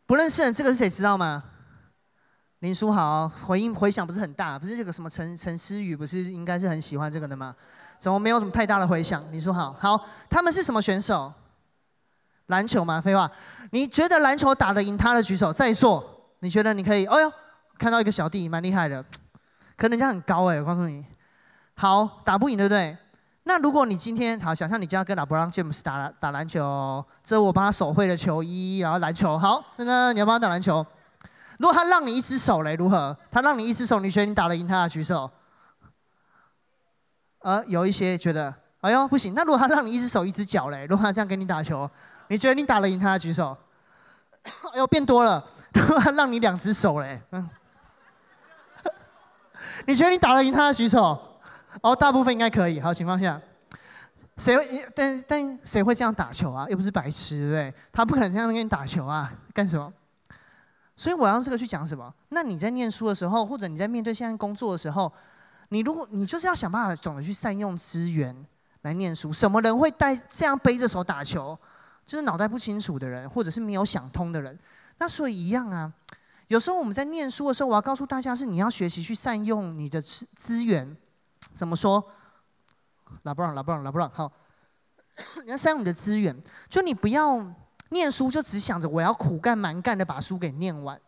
[0.07, 0.89] 不认识的，这个是谁？
[0.89, 1.43] 知道吗？
[2.59, 7.55] 林书豪，回应回响不是很大，不是这个什么陈陈思宇，不是应该是很喜欢这个的吗？
[8.01, 9.23] 怎么没有什么太大的回响？
[9.31, 11.31] 你说好，好，他们是什么选手？
[12.47, 12.99] 篮球吗？
[12.99, 13.29] 废话，
[13.69, 15.53] 你觉得篮球打得赢他的举手？
[15.53, 16.03] 在座，
[16.39, 17.05] 你觉得你可以？
[17.05, 17.31] 哦呦，
[17.77, 19.05] 看到一个小弟蛮厉害的，
[19.77, 21.05] 可能人家很高哎，我告诉你，
[21.75, 22.97] 好，打不赢对不对？
[23.43, 30.83] 那如果你今天好，想象你就要跟拉布朗詹姆斯打打篮球，这是我帮他手绘的球衣，然后篮球，好，那个你要帮他打篮球，
[31.59, 33.15] 如果他让你一只手嘞，如何？
[33.29, 35.29] 他让你一只手，你觉得你打得赢他的举手？
[37.41, 39.33] 呃，有一些觉得，哎呦不行。
[39.33, 41.89] 那如果他让你一只手一只脚嘞，如果他这样跟你打球，
[42.27, 43.57] 你觉得你打得赢他举手？
[44.43, 47.49] 哎呦变多了，如果他让你两只手嘞，嗯，
[49.87, 51.39] 你觉得你打得赢他举手？
[51.81, 52.79] 哦，大部分应该可以。
[52.79, 53.41] 好情况下，
[54.37, 54.85] 谁会？
[54.95, 56.67] 但但谁会这样打球啊？
[56.69, 57.73] 又不是白痴，对不对？
[57.91, 59.91] 他不可能这样跟你打球啊，干什么？
[60.95, 62.13] 所以我要这个去讲什么？
[62.29, 65.11] 那你在念书的时候，或者你在面对现在工作的时候。
[65.73, 68.35] 你如果你就是要想办法懂得去善用资源
[68.81, 71.57] 来念书，什么人会带这样背着手打球？
[72.05, 74.57] 就是脑袋不清楚的人，或者是没有想通的人。
[74.97, 75.91] 那所以一样啊，
[76.49, 80.97] 有时候我们在念书的时候，我要告诉大家是你要学习去善用你的资资源。
[81.53, 82.03] 怎么说？
[83.23, 84.29] 拉布朗，拉布朗，拉布朗，好，
[85.45, 86.37] 你要善用你的资源，
[86.69, 87.41] 就你不要
[87.89, 90.99] 念书就只想着我要苦干蛮干的把书给念完。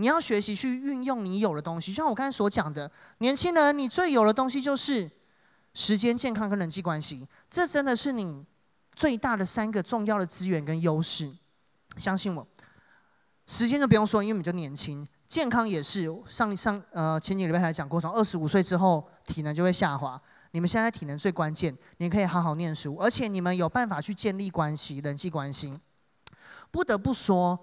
[0.00, 5.10] 你要学习去运用你有的东西，就像我刚才所讲的，年轻人，你最有的东西就是
[5.74, 8.44] 时间、健康跟人际关系，这真的是你
[8.94, 11.34] 最大的三个重要的资源跟优势。
[11.96, 12.46] 相信我，
[13.48, 16.08] 时间就不用说，因为你就年轻，健康也是。
[16.28, 20.20] 上上呃前几礼拜才讲过，从二十五岁之后体能就会下滑。
[20.52, 25.76] 你们现在体能最关键，你可以好好念书，而且你们有办法去建立关系、人际关系。
[26.70, 27.58] 不得不说。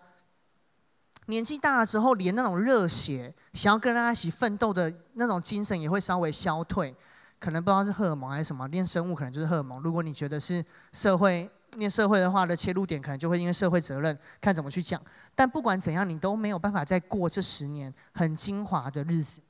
[1.27, 6.95] 年纪大了之后，连那种热血、想要跟大家一起奋斗的那种精神也会稍微消退。
[7.39, 9.81] 可能不知道是荷尔蒙还是什么，念生物可能就是荷尔蒙。
[9.81, 10.63] 如果你觉得是
[10.93, 15.01] 社会念社会的话的切入点，可能就会因为社会责任看怎么去讲。
[15.35, 19.41] 但不管怎样，你都没有办法再过这十年很精华的日子。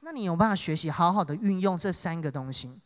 [0.00, 2.80] 那你有办法学习好好的运用这三个东西？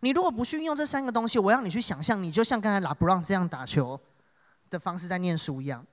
[0.00, 3.98] 你如果不去运用这三个东西，我让你去想象，你就像刚才拉布朗这样打球
[4.68, 5.86] 的方式在念书一样。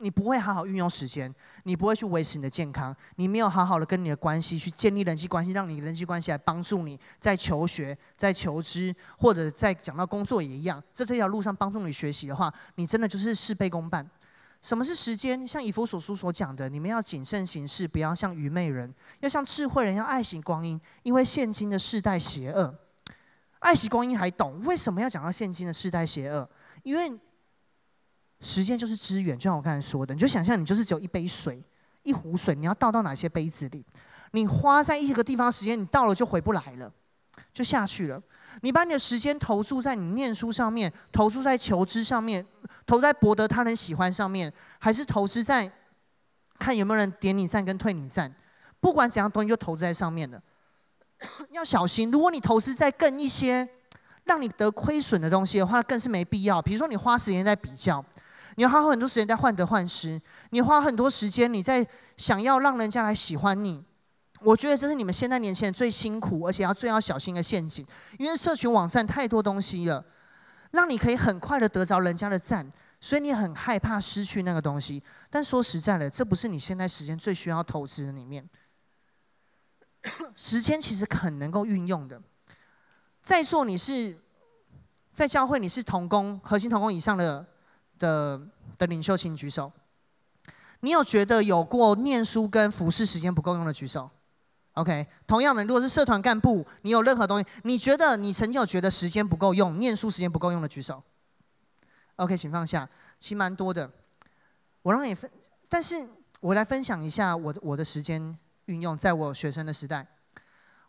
[0.00, 1.32] 你不会好好运用时间，
[1.64, 14.08] 你不会去维持你的健康，你没有好好的跟你的关系去建立人际关系，让你人际关系来帮助你在求学、在求知，或者在讲到工作也一样，在这条路上帮助你学习的话，你真的就是事倍功半。
[14.62, 15.44] 什么是时间？
[15.46, 22.72] 像以弗所书所讲的，你们要谨慎行事，不要像愚昧人，要像智慧人，要爱惜光阴，因为现今的世代邪恶。
[23.58, 26.48] 爱惜光阴还懂，为什么要讲到现今的世代邪恶？
[26.84, 27.18] 因为。
[28.40, 31.62] 时间就是资源，就像我刚才说的，你就想象你就是只有一杯水，
[32.04, 33.84] 一壶水，你要倒到哪些杯子里？
[34.32, 36.92] 你花在一个地方时间，你到了就回不来了，
[37.52, 38.22] 就下去了。
[38.62, 42.44] 你把你的时间投注在你念书上面，投注在求知上面，
[42.86, 45.70] 投在博得他人喜欢上面，还是投资在
[46.58, 48.32] 看有没有人点你赞跟退你赞？
[48.80, 50.40] 不管怎样，东西就投资在上面了。
[51.50, 53.68] 要小心，如果你投资在更一些
[54.24, 56.62] 让你得亏损的东西的话，更是没必要。
[56.62, 58.04] 比如说，你花时间在比较。
[58.58, 61.86] 你要花很多时间在患得患失，你花很多时间你在
[62.16, 63.84] 想要让人家来喜欢你，
[64.40, 67.86] 我觉得这是你们现在年轻人最辛苦而且要最要小心的陷阱，
[68.18, 70.04] 因为社群网站太多东西了，
[70.72, 72.68] 让你可以很快的得着人家的赞，
[73.00, 75.00] 所以你很害怕失去那个东西。
[75.30, 78.44] 但说实在的，这不是你现在时间最需要投资的里面，
[80.34, 82.20] 时间其实很能够运用的。
[83.22, 84.18] 在座你是
[85.12, 87.46] 在教会，你是同工、核心同工以上的。
[87.98, 88.40] 的
[88.78, 89.72] 的领袖，请举手。
[90.80, 94.08] 你有觉得有过念书跟服侍时间不够用的举手
[94.74, 95.06] ？OK。
[95.26, 101.02] 同样的，如果是社团干部，你有任何东西，你觉得你曾经有觉得时间不够用、念书时间不够用的举手
[102.16, 102.88] ？OK，请放下。
[103.18, 103.90] 其实蛮多的。
[104.82, 105.28] 我让你分，
[105.68, 110.06] 但是我来分享一下我的我的时间运用，在我学生的时代。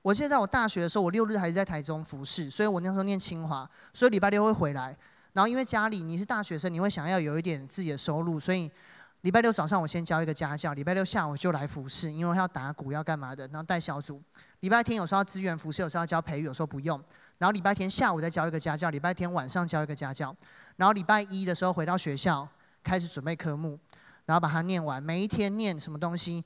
[0.04, 4.96] 我记得在我大学的时候，我六日还是在台中服侍，所以我那时候念清华，所以礼拜六会回来。
[5.34, 8.70] 然后因为家里你是大学生，你会想要有一点自己的收入，所以
[9.22, 14.22] 礼拜六早上我先教一个家教，礼拜六下午就来服侍，因为要打鼓要干嘛的，然后带小组。
[14.62, 17.02] 礼拜天有时候要支援服侍，有时候要教培育，有时候不用。
[17.38, 20.36] 然后礼拜天下午再教一个家教，礼拜天晚上教一个家教。
[20.76, 22.48] 然后礼拜一的时候回到学校
[22.84, 23.78] 开始准备科目，
[24.26, 26.44] 然后把它念完，每一天念什么东西。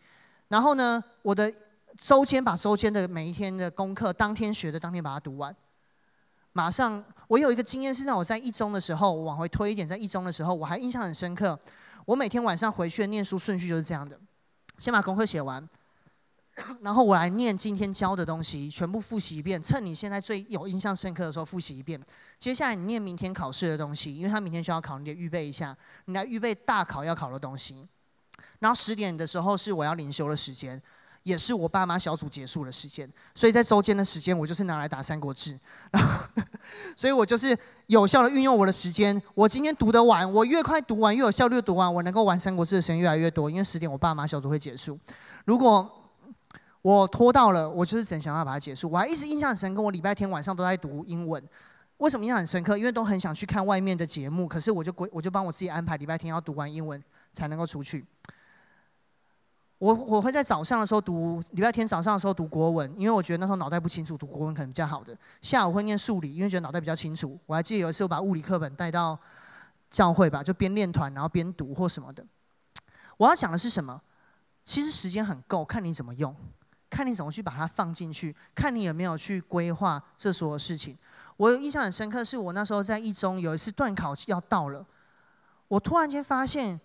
[0.50, 1.52] 然后呢，我的
[2.00, 5.56] 周间把周间的每一天的功课，当天学的当天把它读完。
[6.54, 11.60] 马上，我有一个经验是，让我在一中的时候，我往回推一点，在一中的时候，我还印象很深刻。
[12.06, 14.20] 我每天晚上回去的念书顺序就是这样的：
[14.78, 15.68] 先把功课写完，
[16.82, 19.62] 然后我来念今天教的东西，全部复习一遍。
[19.62, 22.00] 趁你现在最有印象深刻的时候复习一遍。
[22.38, 25.76] 接下来你念明天考试的东西，因为他明天需要考，你得预备一下，
[26.06, 27.88] 你来预备大考要考的东西。
[28.60, 30.80] 然后十点的时候是我要灵修的时间。
[31.24, 35.58] 也是我爸妈小组结束的时间，所以在周间的时间，我就是拿来打《三国志》，
[36.96, 37.58] 所以我就是
[37.88, 39.22] 有效的运用我的时间。
[39.34, 43.50] 我今天读得完，我越快读完，越有效率读完，我能够玩《三国志》的时间越来越多。
[43.50, 45.00] 因为十点我爸妈小组会结束，
[45.46, 45.90] 如果
[46.82, 48.92] 我拖到了，我就是只能想办法把它结束。
[48.92, 51.42] 我还一直印象很深刻，我礼拜天晚上都在读英文。
[52.00, 52.78] 为什么印象很深刻？
[52.78, 57.02] 因为都很想去看外面的节目，可是我就，我就帮我自己安排礼拜天要读完英文
[57.34, 58.06] 才能够出去。
[59.84, 65.14] 我我会在早上的时候读，礼拜天早上的时候读国文，因为我觉得那时候脑袋不清楚，读国文可能比较好的。
[65.42, 67.38] 下午会念数理，因为觉得脑袋比较清楚。
[67.46, 69.20] 我还记得有一次我把物理课本带到
[69.92, 72.26] 教会吧，就边练团然后边读或什么的。
[73.18, 74.02] 我要讲的是什么？
[74.66, 76.34] 其实时间很够，看你怎么用，
[76.90, 80.98] 看你怎么去把它放进去，看你有没有去规划这所有事情。
[81.36, 84.86] 我印象很深刻，是我那时候在一中有一次段考要到了，
[85.68, 86.80] 我突然间发现。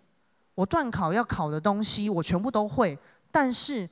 [0.59, 2.99] 我段考要考的东西，我全部都会，
[3.31, 3.89] 但是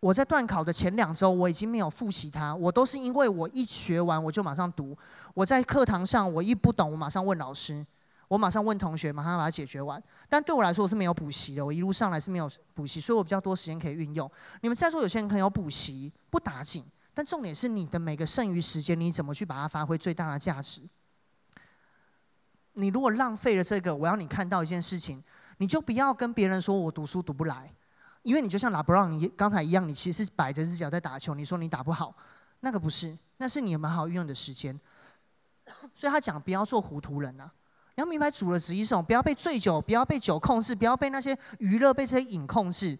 [0.00, 2.52] 我在段考的前两周，我已经没有复习它。
[2.52, 4.98] 我都是因为我一学完我就马上读。
[5.34, 7.86] 我在课堂上我一不懂，我马上问老师，
[8.26, 10.02] 我马上问同学，马上把它解决完。
[10.28, 11.64] 但对我来说，我是没有补习的。
[11.64, 14.28] 我一路上来是没有补习，所以我比较多时间可以运用。
[14.62, 16.84] 你们在座有些人可能有补习，不打紧，
[17.14, 20.80] 但重点是你的每个剩余时间，你怎么去把它发挥最大的价值？
[22.72, 25.22] 你如果浪费了这个，我要你看到一件事情。
[25.60, 27.70] 你就不要跟别人说我读书读不来，
[28.22, 31.34] 因为你就像拉布朗你刚才一样，你其实摆着只脚在打球。
[31.34, 32.14] 你说你打不好，
[32.60, 34.80] 那个不是，那是你有没有好运用的时间。
[35.94, 37.52] 所以他讲不要做糊涂人呐、啊，
[37.94, 42.98] 你要明白主的旨意是什么，不要被醉酒，不要被酒控制，不要被那些娱乐、被这些瘾控制。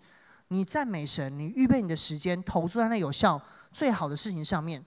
[0.49, 3.41] 你赞美神，你预备你的时间，投注在那有效、
[3.73, 4.85] 最好的事情上面。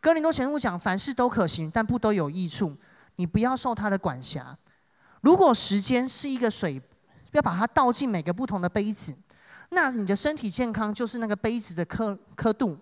[0.00, 2.74] 哥林多前书讲，凡事都可行，但不都有益处。
[3.16, 4.56] 你不要受他的管辖。
[5.20, 6.80] 如果时间是一个水。
[7.32, 9.14] 要把它倒进每个不同的杯子，
[9.70, 12.78] 那你的身体健康就是那个杯子的刻刻度，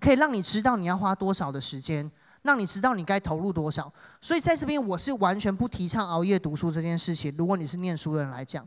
[0.00, 2.10] 可以让你知道你要花多少的时间，
[2.42, 3.92] 让你知道你该投入多少。
[4.20, 7.34] 所以在这边，我是完全不提倡熬夜读书这件事情。
[7.36, 8.66] 如果你是念书的人来讲，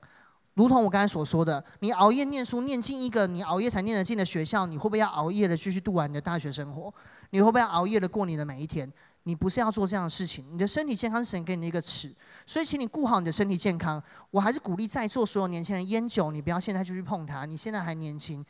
[0.53, 6.93] 如同我刚才所说的，你熬夜念书，念进一个你熬夜才念得进的学校，你会不会要熬夜的继续度完你的大学生活？
[7.31, 8.91] 你会不会要熬夜的过你的每一天？
[9.23, 10.45] 你不是要做这样的事情。
[10.51, 12.15] 你的身体健康是神给你的一个尺。
[12.49, 14.01] 所以，请你顾好你的身体健康。
[14.31, 17.45] 我还是鼓励在座所有年轻人，烟酒你不要现在就去碰它。
[17.45, 18.43] 你现在还年轻，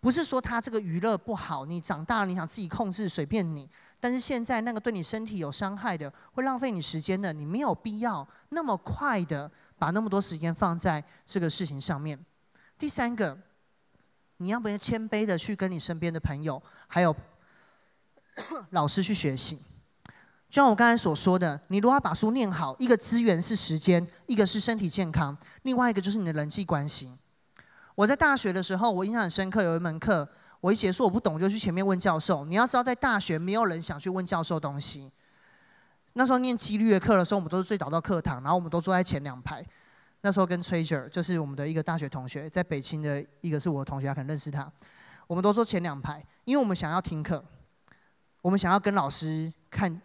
[0.00, 1.64] 不是说它这个娱乐不好。
[1.64, 3.70] 你长大了，你想自己控制，随便你。
[4.00, 12.18] 但是现在那个对你身体有伤害的，会浪费你时间的，你没有必要那么快的把那么多时间放在这个事情上面。
[12.76, 13.38] 第三个，
[14.38, 17.14] 你要不要谦卑的去跟你身边的朋友还有
[18.70, 19.62] 老师去学习？
[20.56, 27.12] 就像我刚才所说的，你如果要把书念好，一个资源是时间，一个是身体健康，另外一个就是你的人际关系。
[27.94, 30.26] 我在大学的时候，我印象很深刻，有一门课，
[30.62, 32.46] 我一结束我不懂，就去前面问教授。
[32.46, 35.12] 你要知道，在大学没有人想去问教授东西。
[36.14, 39.62] 那时候念几率的课的时候，我们都是最早到课堂，然后我们都坐在前两排。
[40.22, 44.72] 那时候跟 Treasure 就是我们的一个大学同学，在北京的一个是我的同学，他可能认识他。
[45.26, 47.44] 我们都坐前两排，因为我们想要听课，
[48.40, 50.00] 我们想要跟老师看。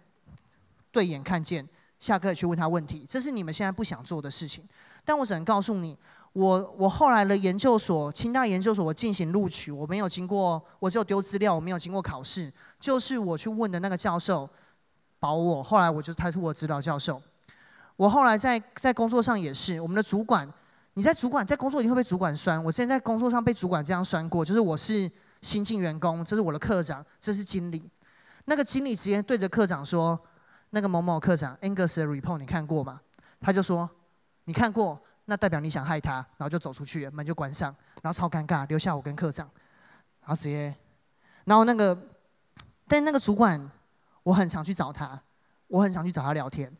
[0.92, 1.68] 对眼看见，
[2.00, 4.64] 下课去问他问题，这是你们现在不想做的事情。
[5.04, 5.98] 但我只能告诉你，
[6.34, 12.52] 我我后来的研究所，清大研究所，我进行录取，我没有经过，我只有丢资料，我没有经过考试。
[12.80, 14.48] 就是我去问的那个教授
[15.20, 17.20] 保我，后来我就他是我指导教授。
[17.96, 20.48] 我后来在在工作上也是，我们的主管，
[20.94, 22.64] 你在主管在工作，你会被主管酸。
[22.64, 25.10] 我之前在工作上被主管这样酸过，就是我是
[25.42, 27.90] 新进员工，这是我的课长，这是经理。
[28.46, 30.20] 那个经理直接对着课长说。
[30.72, 33.00] 那个某某课长 Angus 的 report 你看过吗？
[33.40, 33.90] 他就说
[34.46, 39.50] 你看过，那代表你想害他，然后就走出去，门就关上，然后超尴尬，留下我跟课长，
[40.22, 40.76] 然后直接，
[41.46, 41.98] 然后那个，
[42.88, 43.70] 但那个主管，
[44.24, 45.20] 我很常去找他，
[45.68, 46.72] 我很想去找他聊天。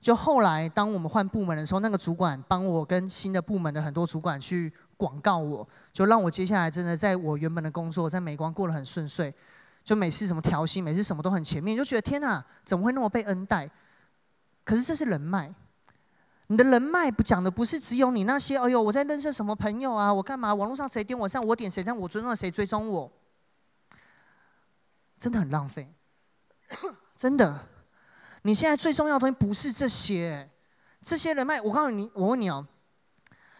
[0.00, 9.34] 就后来当我们换部门的时候，那个主管帮我跟新的部门的很多主管去广告我，就让我接下来真的在我原本的工作在美光过得很顺遂。
[9.84, 13.70] 就每次什么调薪，每次什么都很前面，就觉得天哪，怎么会那么被恩待？
[14.64, 15.52] 可是这是人脉，
[16.46, 20.54] 你的人脉不讲的不是只有你那些，哎呦，我在认识什么朋友啊，我干嘛？
[20.54, 23.12] 网络上谁点我赞，我点谁赞，我尊重谁追踪我，
[25.20, 25.92] 真的很浪费，
[27.18, 27.68] 真的。
[28.40, 30.50] 你现在最重要的东西不是这些，
[31.02, 32.66] 这些人脉，我告诉你，我问你哦，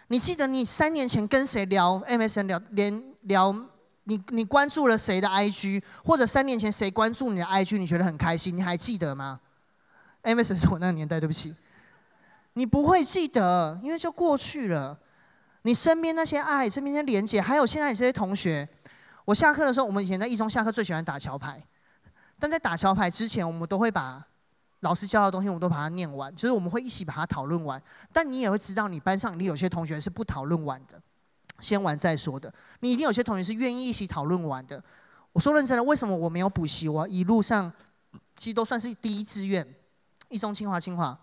[0.08, 3.54] 你记得你三年前跟谁聊 MSN 聊连聊？
[4.04, 9.40] 你你关注了谁的 IG，或者三年前谁关注你的 IG，你觉得很开心，你还记得吗
[10.22, 11.54] ？MSN 是我那个年代，对不起，
[12.52, 14.98] 你不会记得，因为就过去了。
[15.62, 18.68] 你身边那些爱，身边那些连结，还有现在这些同学，
[19.24, 21.62] 我下课的时候，我们以前在一中下课最喜欢打桥牌，
[22.38, 24.22] 但在打桥牌之前，我们都会把
[24.80, 27.82] 老师教的东西，我们都把它念完，就是我们会一起把它讨论完。
[28.12, 31.00] 但你也会知道，你班上你有些同学是不讨论完的。
[31.60, 34.82] 先玩再说的，你一定有些同学是愿意一起讨论完的。
[35.32, 36.88] 我说认真的，为什么我没有补习？
[36.88, 37.72] 我一路上
[38.36, 39.66] 其实都算是第一志愿，
[40.28, 41.18] 一中、清华、清华，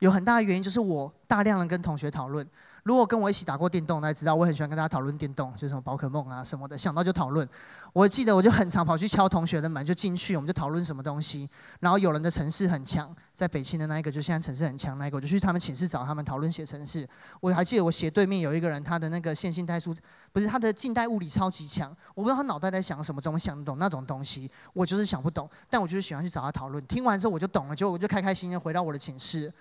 [0.00, 2.46] 有很大的原因就是我大量的跟同学讨论。
[2.82, 7.48] 如果跟我一起打过电动，大家知道我很喜欢跟大家讨论电动，就是什么宝可梦啊什么的，想到就讨论。
[7.94, 11.48] 我记得我就很常跑去敲同学的门，就进去，我们就讨论什么东西。
[11.80, 17.06] 然后有人的程式很强，在北京的那一个，就现在城市很强那一个，我就去他们寝室找他们讨论写城市。
[17.40, 19.94] 我还记得我斜对面有一个人，他的那个线性代数
[20.32, 25.50] 不是他的近代物理超级强，我不知道他脑袋在想什么，怎么想得懂那种东西，我就是想不懂。
[25.68, 29.52] 但我就是喜欢去找他讨论，听完之后我就懂了，就我就开开心心回到我的寝室。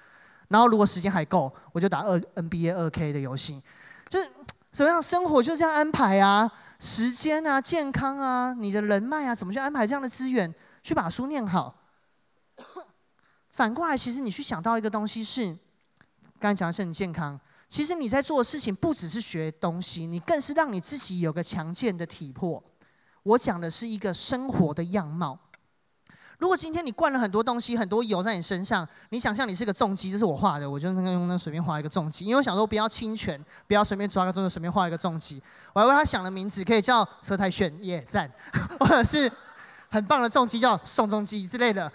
[0.49, 3.59] 然后如果时间还够，我就打二 NBA 二 K 的游戏。
[4.07, 4.29] 就是
[4.71, 6.47] 怎么样，生活就这样安排啊，
[6.77, 10.53] 时间啊，健康啊，你的人脉啊，怎么去安排这样的资源，
[10.83, 11.75] 去把书念好。
[13.53, 15.55] 反过来，其实你去想到一个东西是，
[16.39, 17.39] 刚才讲的是你健康，
[17.69, 22.61] 其实你在做的事情不只是学东西，你更是让你自己有个强健的体魄。
[23.21, 25.39] 我讲的是一个生活的样貌。
[26.39, 35.41] 如果今天你灌了很多东西，很多油在你身上，你想象你是个重机，这是我画的，我就那个用那随便画一个重机，因为我想说不要侵权，不要随便抓个重机，随便画一个重机。
[35.73, 38.29] 我还为他想了名字，可以叫车太炫耶赞，
[38.81, 39.31] 或者是
[39.93, 41.91] 很棒的重机叫宋仲基之类的，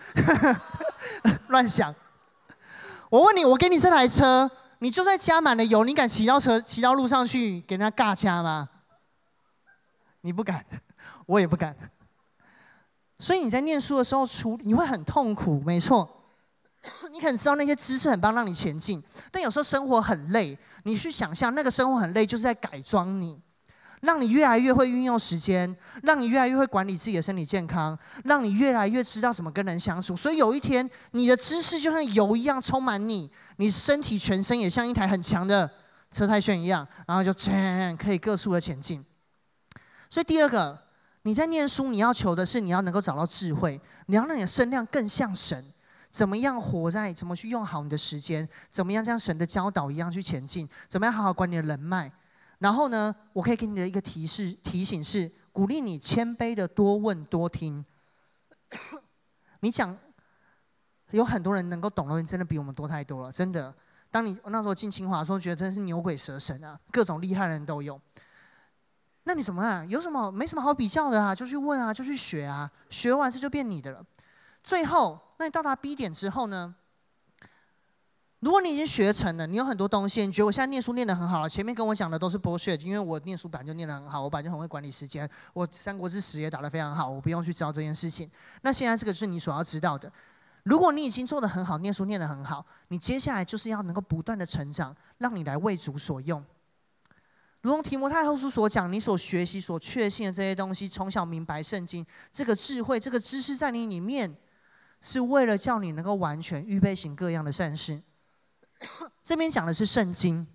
[1.49, 1.93] 乱想。
[3.11, 8.69] 我问你，我给你这台车，你就算加满了油，你敢骑到车骑到路上去给人家尬掐吗？
[10.21, 10.65] 你不敢，
[11.27, 11.75] 我也不敢。
[13.19, 16.09] 所以你在念书的时候，出你会很痛苦，没错。
[17.11, 19.03] 你可能知道那些知识很棒，让你前进。
[19.33, 23.43] 但有时候生活很累，你去想象那个生活很累，就是在改装你。
[24.03, 30.17] 让你越来越会运用时间，让你越来越会管理自己的身体健康，让你越来越知道怎么跟人相处。
[30.17, 35.71] 所以有一天，你的知识就像油一样充满你，你身体全身也像一台很强的
[36.13, 39.05] 车太炫一样，然后就唰可以各处的前进。
[40.09, 40.79] 所以第二个，
[41.23, 45.65] 你在念书，你要求的是你要能够找到智慧，你要让你的身量更像神。
[46.11, 47.13] 怎么样活在？
[47.13, 48.49] 怎么去用好你的时间？
[48.71, 50.67] 怎么样像神的教导一样去前进？
[50.89, 52.11] 怎么样好好管你的人脉？
[52.59, 57.85] 然后呢，我可以给你的一个提示提醒是：鼓励你谦卑的多问多听。
[59.61, 59.97] 你讲，
[61.11, 63.75] 有很多人能够懂的人真的比我们多太多了，真的。
[64.11, 68.01] 当你那时候进清华的时候，觉得真是牛鬼蛇神啊，各种厉害的人都有。
[69.25, 69.89] 那你怎么办？
[69.89, 70.31] 有什么？
[70.31, 74.05] 没什么好比较的啊，就去问啊，就去学啊，学完这就变你的了。
[74.63, 75.21] 最后。
[75.41, 76.75] 那你到达 B 点之后呢？
[78.41, 88.31] 如果你已经学成了，你有很多东西，你觉得我现在念书念得很好，前面跟我讲的都是 bullshit，因为我念书本来就念得很好，我本来就很会管理时间，我三国志史也打得非常好，我不用去知道这件事情。
[88.63, 90.13] 那现在这个是你所要知道的。
[90.63, 96.45] 如果你已经做得很好，念书念得很好，你接下来就是要能够不断的成长，让你来为主所用。
[97.63, 104.37] 如同提摩太后书所讲，你所学习、所确信的这些东西，从小明白圣经，这个智慧、这个知识在你里面。
[105.01, 108.03] 是为了叫你能够完全预备行各样的善事。
[109.25, 110.47] 这边讲的是圣经，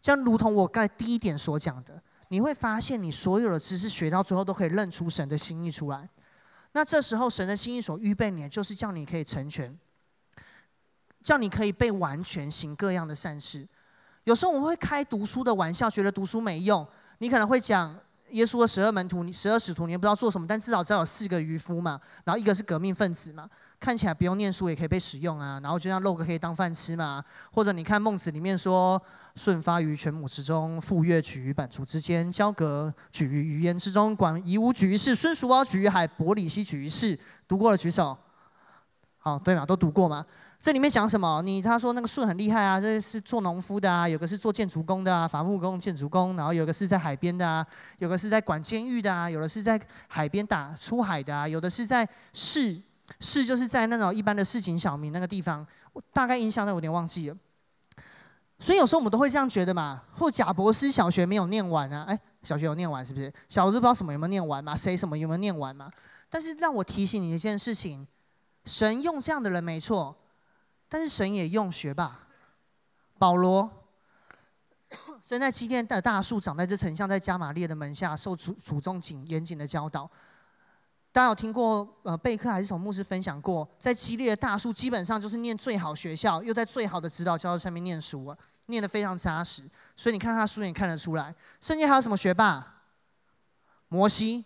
[0.00, 6.08] 将如同我刚才第一点所讲的，你会发现你所有的知识学到最后都可以认出神的心意出来。
[6.72, 9.78] 那这时候神的心意所预备你，就是叫你可以成全，
[11.22, 13.68] 叫你可以被完全行各样的善事。
[14.24, 16.86] 有时候我们会开读书的玩笑，觉得读书没用。
[17.18, 17.96] 你可能会讲
[18.30, 23.48] 耶稣的十二门徒，十二使徒，你也不知道做什么，但至少知道有四个渔夫嘛，然后一个是革命分子嘛。
[23.84, 27.22] 看起来不用念书也可以被使用啊，然后就像肉鸽可以当饭吃嘛，
[27.52, 29.00] 或者你看孟子里面说
[29.36, 38.16] ：“舜发于犬母之中，傅说举于版图之间，交鬲举于鱼焉之中，管夷吾举于市，孙叔敖举于海，伯里奚举于市。”读过了举手。
[39.18, 40.24] 好，对嘛，都读过嘛。
[40.62, 41.42] 这里面讲什么？
[41.42, 47.66] 你他说那个舜很厉害啊，这是做农夫的啊，有个是做建筑工的啊，伐木工、建筑工，然后有个是在海边的啊，
[47.98, 49.78] 有个是在管监狱的啊，有的是在
[50.08, 52.80] 海边打出海的啊，有的是在市。
[53.20, 57.36] 市就是在那种一般的市井小民那个地方，我大概印象都有点忘记了。
[58.58, 63.32] 所以有时候我们都会这样觉得嘛，或贾伯斯小学没有念完啊，哎，小学有念完是不是？
[63.48, 65.90] 小时候不知道什么有没有念完嘛，谁什么有没有念完嘛？
[66.30, 68.06] 但是让我提醒你一件事情，
[68.64, 70.16] 神用这样的人没错，
[70.88, 72.20] 但是神也用学霸，
[73.18, 73.68] 保罗，
[75.22, 80.08] 生在基甸的大树，长在这城，像在加玛列的门下，受祖祖宗谨严谨的教导。
[81.14, 88.36] 大家有听过呃贝克还是从牧师分享过，在激烈的大树基本上就是念最好学校，又在最好的指导教授上面念书啊，
[88.66, 89.62] 念得非常扎实。
[89.96, 91.32] 所以你看他书也看得出来。
[91.60, 92.66] 圣经还有什么学霸？
[93.86, 94.44] 摩西，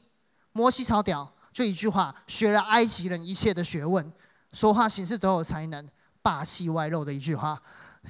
[0.52, 4.12] 摩西超屌，就一句话，学了埃及人一切的学问，
[4.52, 5.88] 说话行事都有才能，
[6.20, 7.58] 霸气外露的一句话，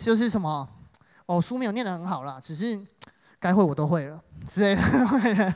[0.02, 0.68] 就是什么？
[1.26, 2.84] 哦，书没有念得很好啦，只是
[3.38, 4.20] 该会我都会了
[4.52, 5.54] 之类的。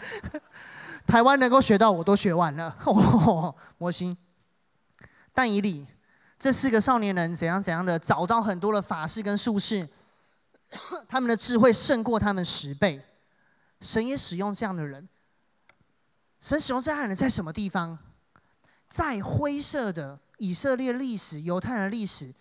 [1.07, 2.76] 台湾能够学到，我都学完了。
[2.86, 4.16] 哦，摩西、
[5.34, 5.86] 但以理，
[6.38, 9.86] 这四个少年人怎样怎样的找到很多的法式跟术士，
[11.09, 13.05] 他们的智慧胜过他们十倍。
[13.80, 15.09] 神也使用这样的人。
[16.40, 17.98] 神使用这样的人在什么地方？
[18.88, 22.32] 在灰色的以色列历史、犹太人历史，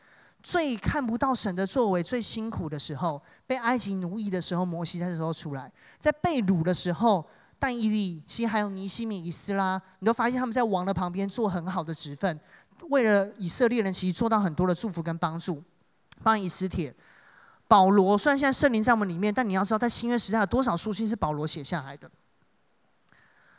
[0.42, 7.28] 最看不到神的作为、最辛苦的时候，被埃及奴役的时候，摩西在这时候出来；在被掳的时候。
[7.62, 12.40] 但以利，其实还有尼西米、以斯拉，你都发现他们在王的旁边做很好的职分，
[12.90, 15.64] 为了以色列人，其实做到很多的祝福跟帮助。
[16.24, 16.92] 帮以斯帖、
[17.68, 22.10] 保罗，虽然现在圣灵在我们里面，但你要知道，在新约时代有多少书信是保罗写下来的。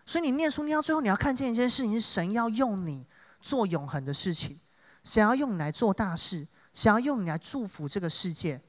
[0.04, 3.06] 所以你念书念到最后，你要看见一件事情：是神要用你
[3.40, 4.58] 做永恒的事情，
[5.04, 6.44] 想要用你来做大事，
[6.74, 8.60] 想要用你来祝福这个世界。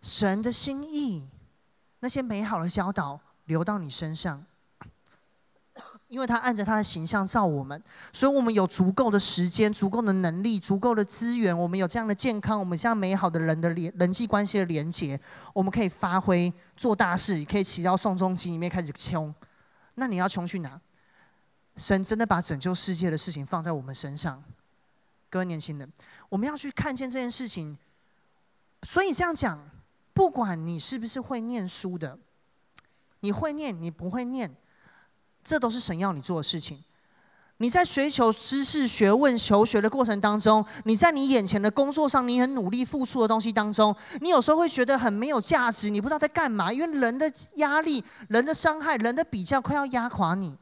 [0.00, 1.28] 神的心意，
[2.00, 3.20] 那些美好的教导。
[3.46, 4.44] 流到你身上，
[6.08, 7.82] 因为他按着他的形象造我们，
[8.12, 15.18] 所以我们有足够的时间、足够的能力、足够的资源，我们有这样的健康，我们这样美好的人的连人际关系的连接，
[15.52, 19.34] 我们可以发挥做大事，可以骑到宋仲基里面开始穷。
[19.94, 20.80] 那你要穷去哪？
[21.76, 24.44] 神真的把拯救世界的事情放在我们身上，
[25.30, 25.90] 各位年轻人，
[26.28, 27.78] 我们要去看见这件事情。
[28.82, 29.70] 所以这样讲，
[30.12, 32.18] 不管你是不是会念书的。
[33.22, 34.54] 你会念，你不会念，
[35.42, 36.84] 这都是神要你做的事情。
[37.58, 50.56] 你在追求知识、学问、求学的过程当中，你在你眼前的工作上，你很努力付出的东西当中，你有时候会觉得很没有价值，你不知道在干嘛，因为人的压力、人的伤害、人的比较快要压垮你。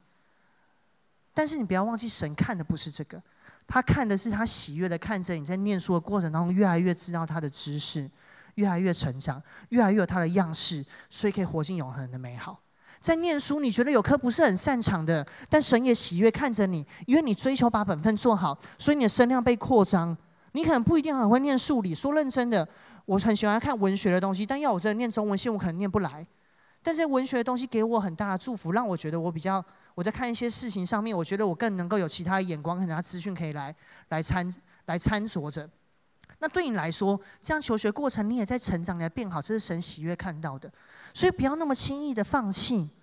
[1.32, 3.22] 但是你不要忘记，神看的不是这个，
[3.66, 8.11] 他看的是他喜悦的看着你在念书的过程当中，越来越知道他的知识，
[8.61, 12.61] 越来越成长，越来越有他的样式，所以可以活进永恒的美好。
[13.00, 20.14] 在念书，你觉得有科不是很擅长的，但神也喜悦看着你，因为你追求把本分做好，所以你的声量被扩张。
[20.52, 22.68] 你可能不一定很会念数理，说认真的，
[23.06, 26.26] 我很喜欢看文学的东西，但要我真的念中文系，我可能念不来。
[26.82, 33.74] 但是文学的东西给我很大的祝福，让我觉得我比较我在看一些事情上面，我觉得我更能够有其他的眼光，和其他资讯可以来
[34.08, 34.54] 来参
[34.86, 35.68] 来参酌着。
[36.43, 40.72] 那对你来说，这样求学过程你也在成长，你在变好，这是神喜悦看到的。
[41.12, 42.97] 所以不要那么轻易的放弃，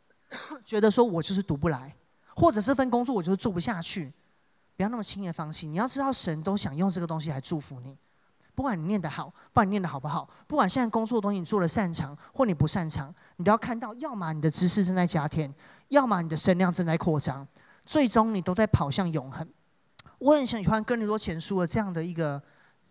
[0.66, 1.96] 觉得说我就是读不来，
[2.36, 4.12] 或者这份工作我就是做不下去，
[4.76, 5.66] 不要那么轻易的放弃。
[5.66, 7.96] 你要知道，神都想用这个东西来祝福你。
[8.54, 15.50] 不管你念得好，不管你念得好不好，不管现在工作的东西你做的擅长或你不擅长，你都要看到，要么你的知识正在加添，
[15.88, 17.48] 要么你的声量正在扩张，
[17.86, 19.48] 最终你都在跑向永恒。
[20.18, 22.42] 我很喜欢哥林多前书的这样的一个。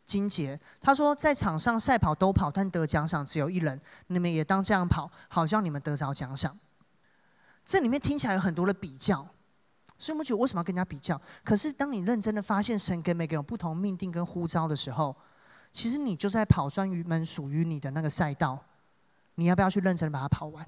[0.06, 3.80] 金杰他说，在场上赛跑都跑，但得奖赏只有一人。
[4.08, 6.58] 你们也当这样跑，好像你们得着奖赏。
[7.66, 9.26] 这里面听起来有很多的比较，
[9.98, 11.20] 所以我们觉得为什么要跟人家比较？
[11.44, 15.16] 可是当你认真的发现神给每个人不同命定跟呼召的时候，
[15.72, 18.60] 其实你就在跑专于门属于你的那个赛道。
[19.36, 20.68] 你要不要去认真的把它跑完？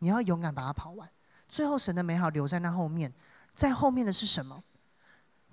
[0.00, 1.08] 你要勇敢把它跑完。
[1.48, 3.12] 最后神的美好留在那后面，
[3.54, 4.62] 在后面的是什么？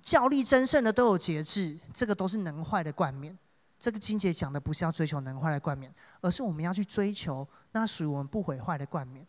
[0.02, 3.38] 较力争胜的都有节制，这个都是能坏的冠冕。
[3.80, 9.26] 这个金姐讲的不是要追求能坏的冠冕，而是我们要去追求那属于我们不毁坏的冠冕。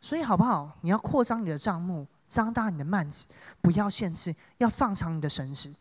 [0.00, 0.76] 所以好不好？
[0.80, 3.24] 你要扩张你的帐目，张大你的幔子，
[3.60, 5.72] 不要限制，要放长你的绳子。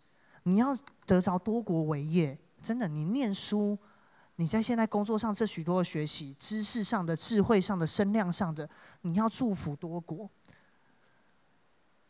[0.44, 3.76] 你要得着多国为业，真的，你念书，
[4.36, 8.70] 你在现在工作上这许多的学习，知识上的、智慧上的、声量上的，
[9.02, 10.30] 你要祝福多国。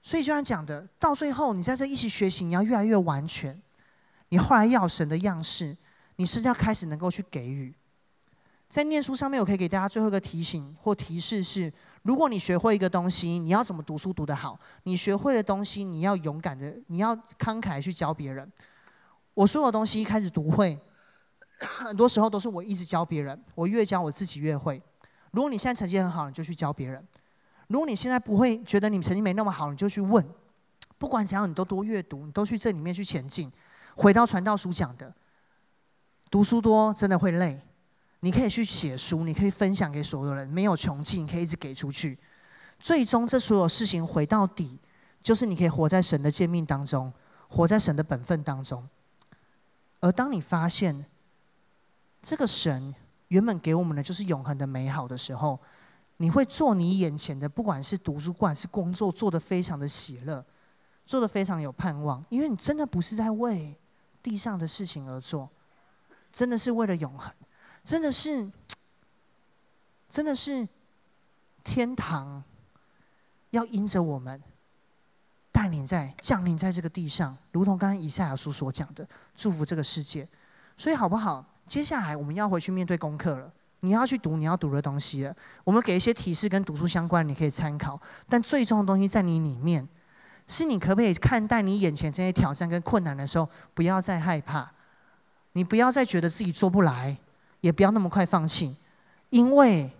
[0.03, 3.61] 所以就像讲的，到最后你在这一起学习，你要越来越完全。
[4.29, 5.77] 你后来要神的样式，
[6.15, 7.75] 你是要开始能够去给予。
[8.69, 11.71] 在念书上面，我可以给大家最后一个提醒或提示是：
[12.03, 14.57] 如果你学会一个东西，你要怎么读书读得好？
[14.83, 18.49] 你学会的东西，你要勇敢的，你要慷慨去教别人。
[19.33, 20.79] 我所有东西一开始读会，
[21.59, 24.81] 很多时候都是我一直教别人，我越教我自己越会。
[25.31, 27.05] 如果你现在成绩很好，你就去教别人。
[27.71, 30.23] 如果你现在不会觉得你成绩没那么好，你就去问。
[30.97, 33.51] 不管怎样，你都多阅读，你都去这里面去前进。
[33.95, 35.13] 回到传道书讲的，
[36.29, 37.59] 读书多真的会累。
[38.19, 42.19] 你可以去写书，你可以分享给所有人，没有穷尽，你可以一直给出去。
[42.79, 44.77] 最终，这所有事情回到底，
[45.23, 47.11] 就是你可以活在神的诫命当中，
[47.47, 48.87] 活在神的本分当中。
[50.01, 51.05] 而当你发现
[52.21, 52.93] 这个神
[53.29, 55.59] 原本给我们的就是永恒的美好的时候，
[56.21, 60.45] 你会做你眼前的，不管是读书，不管是工作，做得非常的喜乐，
[61.07, 63.75] 做得非常有盼望，因为你真的不是在为
[64.21, 65.49] 地上的事情而做，
[66.31, 67.33] 真的是为了永恒，
[67.83, 68.51] 真的是，
[70.07, 70.67] 真的是
[71.63, 72.43] 天堂
[73.49, 74.39] 要因着我们
[75.51, 80.29] 带领在降临在这个地上，如同刚刚以赛亚书所讲的，祝福这个世界。
[80.77, 81.43] 所以好不好？
[81.65, 83.51] 接下来我们要回去面对功课了。
[83.81, 85.35] 你要去读你要读的东西了。
[85.63, 87.99] 我们给一些提示跟读书相关，你可以参考。
[88.29, 89.87] 但最终的东西在你里面，
[90.47, 94.71] 是你可不可以看待你眼前这些挑战跟困难的时候，不要再害怕，
[95.53, 97.17] 你不要再觉得自己做不来，
[97.61, 98.77] 也不要那么快放弃，
[99.29, 99.91] 因为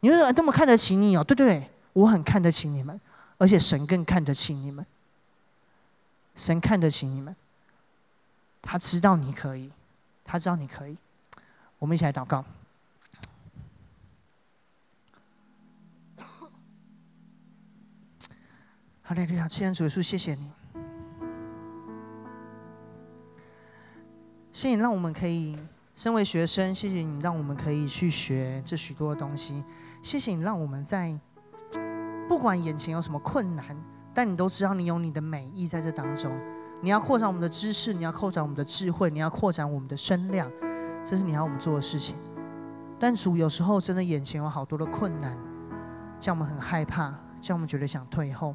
[0.00, 1.24] 你为什么那么看得起你哦？
[1.24, 3.00] 对对对，我很看得起你们，
[3.38, 4.84] 而且神更看得起你们。
[6.34, 7.34] 神看得起你们，
[8.62, 9.72] 他知道你可以，
[10.24, 10.96] 他知道你可以。
[11.80, 12.44] 我们一起来祷告。
[19.08, 20.52] 哈利路亚，亲爱主耶稣，谢谢你，
[24.52, 25.58] 谢谢你让我们可以
[25.96, 29.64] 身为学生，谢谢你让我们可以去学这许多的东西，
[30.02, 31.18] 谢谢你让我们在
[32.28, 33.64] 不管眼前有什么困难，
[34.12, 36.30] 但你都知道你有你的美意在这当中。
[36.82, 40.52] 你要扩展我们的知识，你要扩展我们的智慧，你要扩展我们的声量，
[41.02, 42.14] 这是你要我们做的事情。
[43.00, 45.34] 但主有时候真的眼前有好多的困难，
[46.20, 48.54] 叫我们很害怕，叫我们觉得想退后。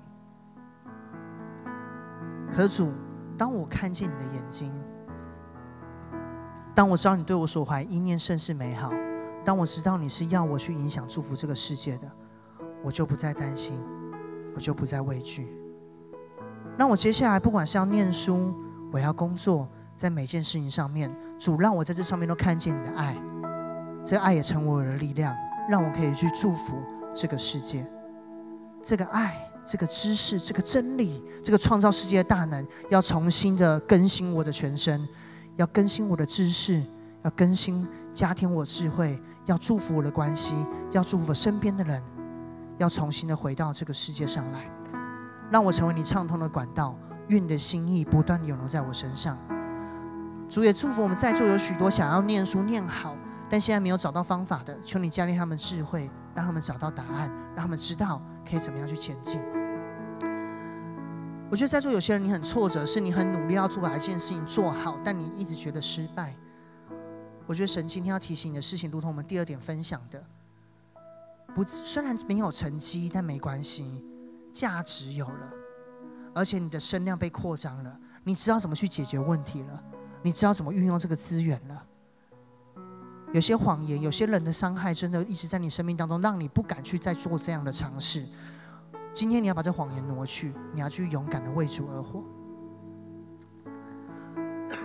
[2.54, 2.93] 可主，
[3.36, 4.72] 当我看见你的眼睛，
[6.76, 8.91] 当我知道你对我所怀意念甚是美好，
[9.43, 12.12] 当我知道你是要我去影响祝福这个世界的，
[12.84, 13.74] 我就不再担心，
[14.56, 15.51] 我就不再畏惧。
[16.78, 18.54] 那我接下来不管是要念书，
[18.91, 23.18] 我要工作，在每件事情上面，主让我在这上面都看见你的爱，
[24.06, 25.36] 这爱也成为我的力量，
[25.68, 26.76] 让我可以去祝福
[27.16, 27.84] 这个世界。
[28.84, 35.07] 这个爱，这个知识，这个真理，这个创造世界的大能，要重新的更新我的全身，
[35.55, 36.84] 要更新我的知识，
[37.24, 40.53] 要更新加添我智慧，要祝福我的关系，
[40.91, 42.03] 要祝福我身边的人，
[42.78, 44.70] 要重新的回到这个世界上来。
[45.51, 46.97] 让我成为你畅通的管道，
[47.28, 49.38] 愿你的心意不断涌流在我身上。
[50.49, 53.16] 主也祝福我们在座有许多想要念书念好，
[53.49, 58.22] 但现在没有找到方法的，求你加添他们智慧，让他们找到答案，让他们知道
[58.54, 59.41] 可以怎么样去前进。
[61.49, 66.36] 我觉得在座有些人你很挫折，是你很努力要做把一件事情做好，但你一直觉得失败。
[67.47, 70.24] 我觉得神今天要提醒你的事情，如同我们第二点分享的，
[71.56, 74.06] 不，虽然没有成绩，但没关系。
[74.54, 75.51] 价值有了，
[76.36, 79.84] 而且你的声量被扩张了，你知道怎么去解决问题了，
[80.22, 81.86] 你知道怎么运用这个资源了。
[83.34, 88.24] 有些谎言，有些人的伤害，真的一直在你生命当中，让你不敢去再做这样的尝试。
[89.12, 92.24] 今天你要把这谎言挪去，你要去勇敢的为主而活。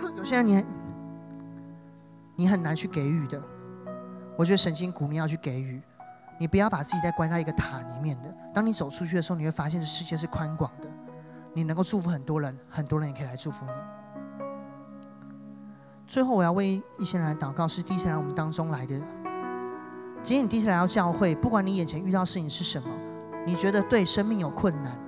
[0.17, 0.65] 有些人你
[2.35, 3.39] 你很难去给予的，
[4.35, 5.79] 我觉得神经鼓励要去给予。
[6.39, 8.35] 你不要把自己再关在一个塔里面的。
[8.51, 10.87] 当你走出去的时候，你会发现这世界是宽广的，
[11.53, 13.71] 你能够祝福很多人，很多人也可以来祝福你。
[16.09, 18.99] 最后，我要为一些人来祷告，是第一次来我们当中来的。
[20.23, 22.89] 今天你第一次来到教会，不管你眼前遇到事情是什么，
[23.45, 24.99] 你觉得对生命有困难，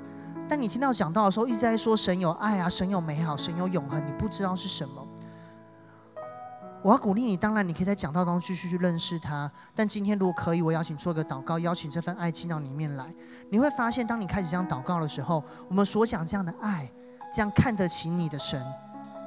[0.47, 5.07] 但你听到讲道的时候一直在说神有爱啊，神有美好，神有永恒，你不知道是什么。
[6.83, 9.51] 我要鼓励你，当然你可以在讲道当中继续去认识他。
[9.75, 13.11] 但今天如果可以，我邀请做个祷告，邀请这份爱进到里面来。
[13.49, 16.91] 你会发现，当你开始这样祷告的时候，我们所讲这样的爱，
[17.33, 18.63] 这样看得起你的神，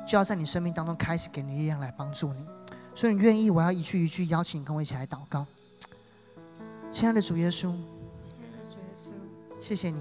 [0.07, 2.47] 就要在你生命当中开始给你力量来帮助你。
[2.95, 5.47] 所以你愿意，我要一句一句邀请你跟我一起来祷告。
[6.91, 7.73] 亲爱的主耶稣，
[8.21, 9.11] 亲爱的主耶稣，
[9.61, 10.01] 谢谢你，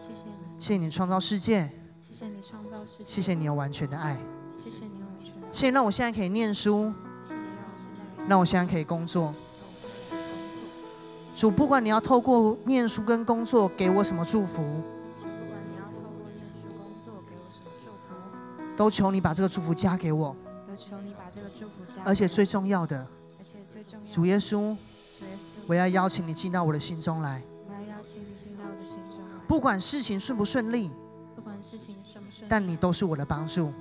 [0.00, 1.70] 谢谢你，谢谢你创造世界，
[2.00, 4.18] 谢谢你创造世界，谢谢你有完全的爱，
[4.62, 4.92] 谢谢你。
[5.52, 6.92] 谢谢，让我现在可以念书。
[8.26, 9.30] 让我现在可以工作。
[11.36, 14.82] 主，不管你要透过念书跟工作给我什么祝福，
[18.76, 20.34] 都求你把这个祝福加给我。
[20.66, 22.02] 都求你把这个祝福加给我。
[22.06, 23.06] 而且最重要的，
[23.38, 24.76] 而且最重要的，主耶稣，主耶稣，
[25.66, 27.42] 我要邀请你进到我的心中来。
[27.68, 29.46] 我要邀请你进到我的心中来。
[29.46, 30.90] 不管事情顺不顺利，
[31.36, 33.72] 不管事情顺不顺利，但你都是我的帮助。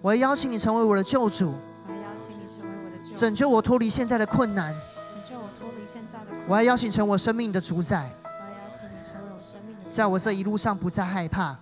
[0.00, 1.54] 我要邀请你成为我的救主，
[1.86, 4.74] 我要邀请你成为我的救主，拯救我脱离现在的困难，
[5.08, 6.48] 拯救我脱离现在的困难。
[6.48, 9.92] 我要邀请成为我生命的主宰，我要邀请你成为我生命的主宰。
[9.92, 11.56] 在我这一路上不再害怕，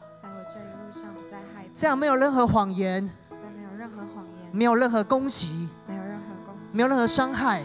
[1.81, 7.63] 这样没有任何谎言，在没有任何谎言，没有任何攻击，没有任何攻击，没有任何伤害，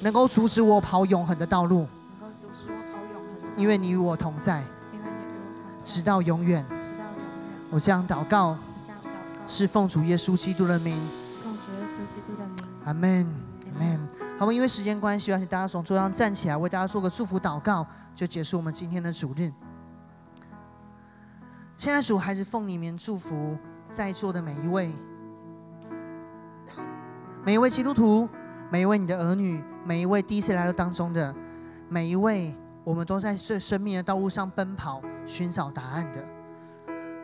[0.00, 1.86] 能够阻止我跑永恒的道路，
[2.20, 3.62] 能够阻止我跑永恒的。
[3.62, 7.66] 因为你与我同在，因为你与我同在，直到永远，直到永远。
[7.70, 8.56] 我这样祷告。
[9.46, 11.00] 是奉主耶稣基督的名，
[11.44, 13.32] 奉主耶稣基督的名，阿门，
[13.72, 14.08] 阿门。
[14.40, 19.52] 好，因为时间关系，要请大家从桌上站起来，为大家做个祝福祷告，就结束我们今天的主日。
[21.76, 23.54] 亲爱主，还是奉你名祝福
[23.90, 24.90] 在座的每一位，
[27.44, 28.26] 每一位基督徒，
[28.70, 31.34] 每一位你的儿女，每一位第一次来到当中的
[31.90, 36.24] 每一位，我们都在这生命的道路上奔跑，寻找答案的。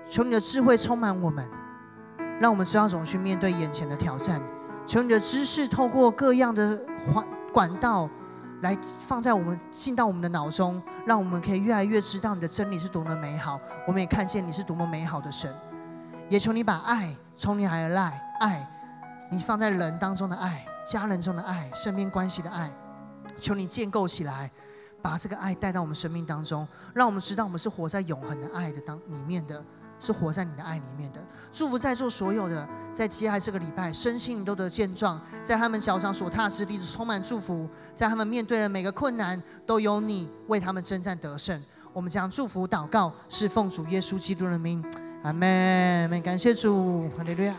[0.06, 1.48] 求你的智慧充满我们。
[2.38, 4.42] 让我们知道怎么去面对眼前的挑战。
[4.86, 6.76] 求你的知识透过各样的
[7.12, 8.10] 管管道
[8.62, 13.60] 来放在我们进到我们的脑中，让我们可以越来越知道你的真理是多么美好。
[13.86, 15.54] 我们也看见你是多么美好的神。
[16.28, 18.70] 也求你把爱从你而来爱，爱
[19.30, 22.72] 你放在人当中的爱，家人中的爱，身边关系的爱，
[23.38, 24.50] 求你建构起来，
[25.02, 29.62] 把这个爱带到我们生命当中，让我们知道我们是活在永恒的爱的当里面的。
[30.02, 31.24] 是活在你的爱里面的。
[31.52, 41.62] 祝福在座所有的，在接下来这个礼拜，身心灵都得健壮，在他们脚上所踏之地充满祝福，在他们面对的每个困难，都有你为他们征战得胜。
[41.92, 44.84] 我们将祝福祷告，是奉主耶稣基督的名，
[45.22, 46.20] 阿门。
[46.22, 47.54] 感谢主，哈利路亚。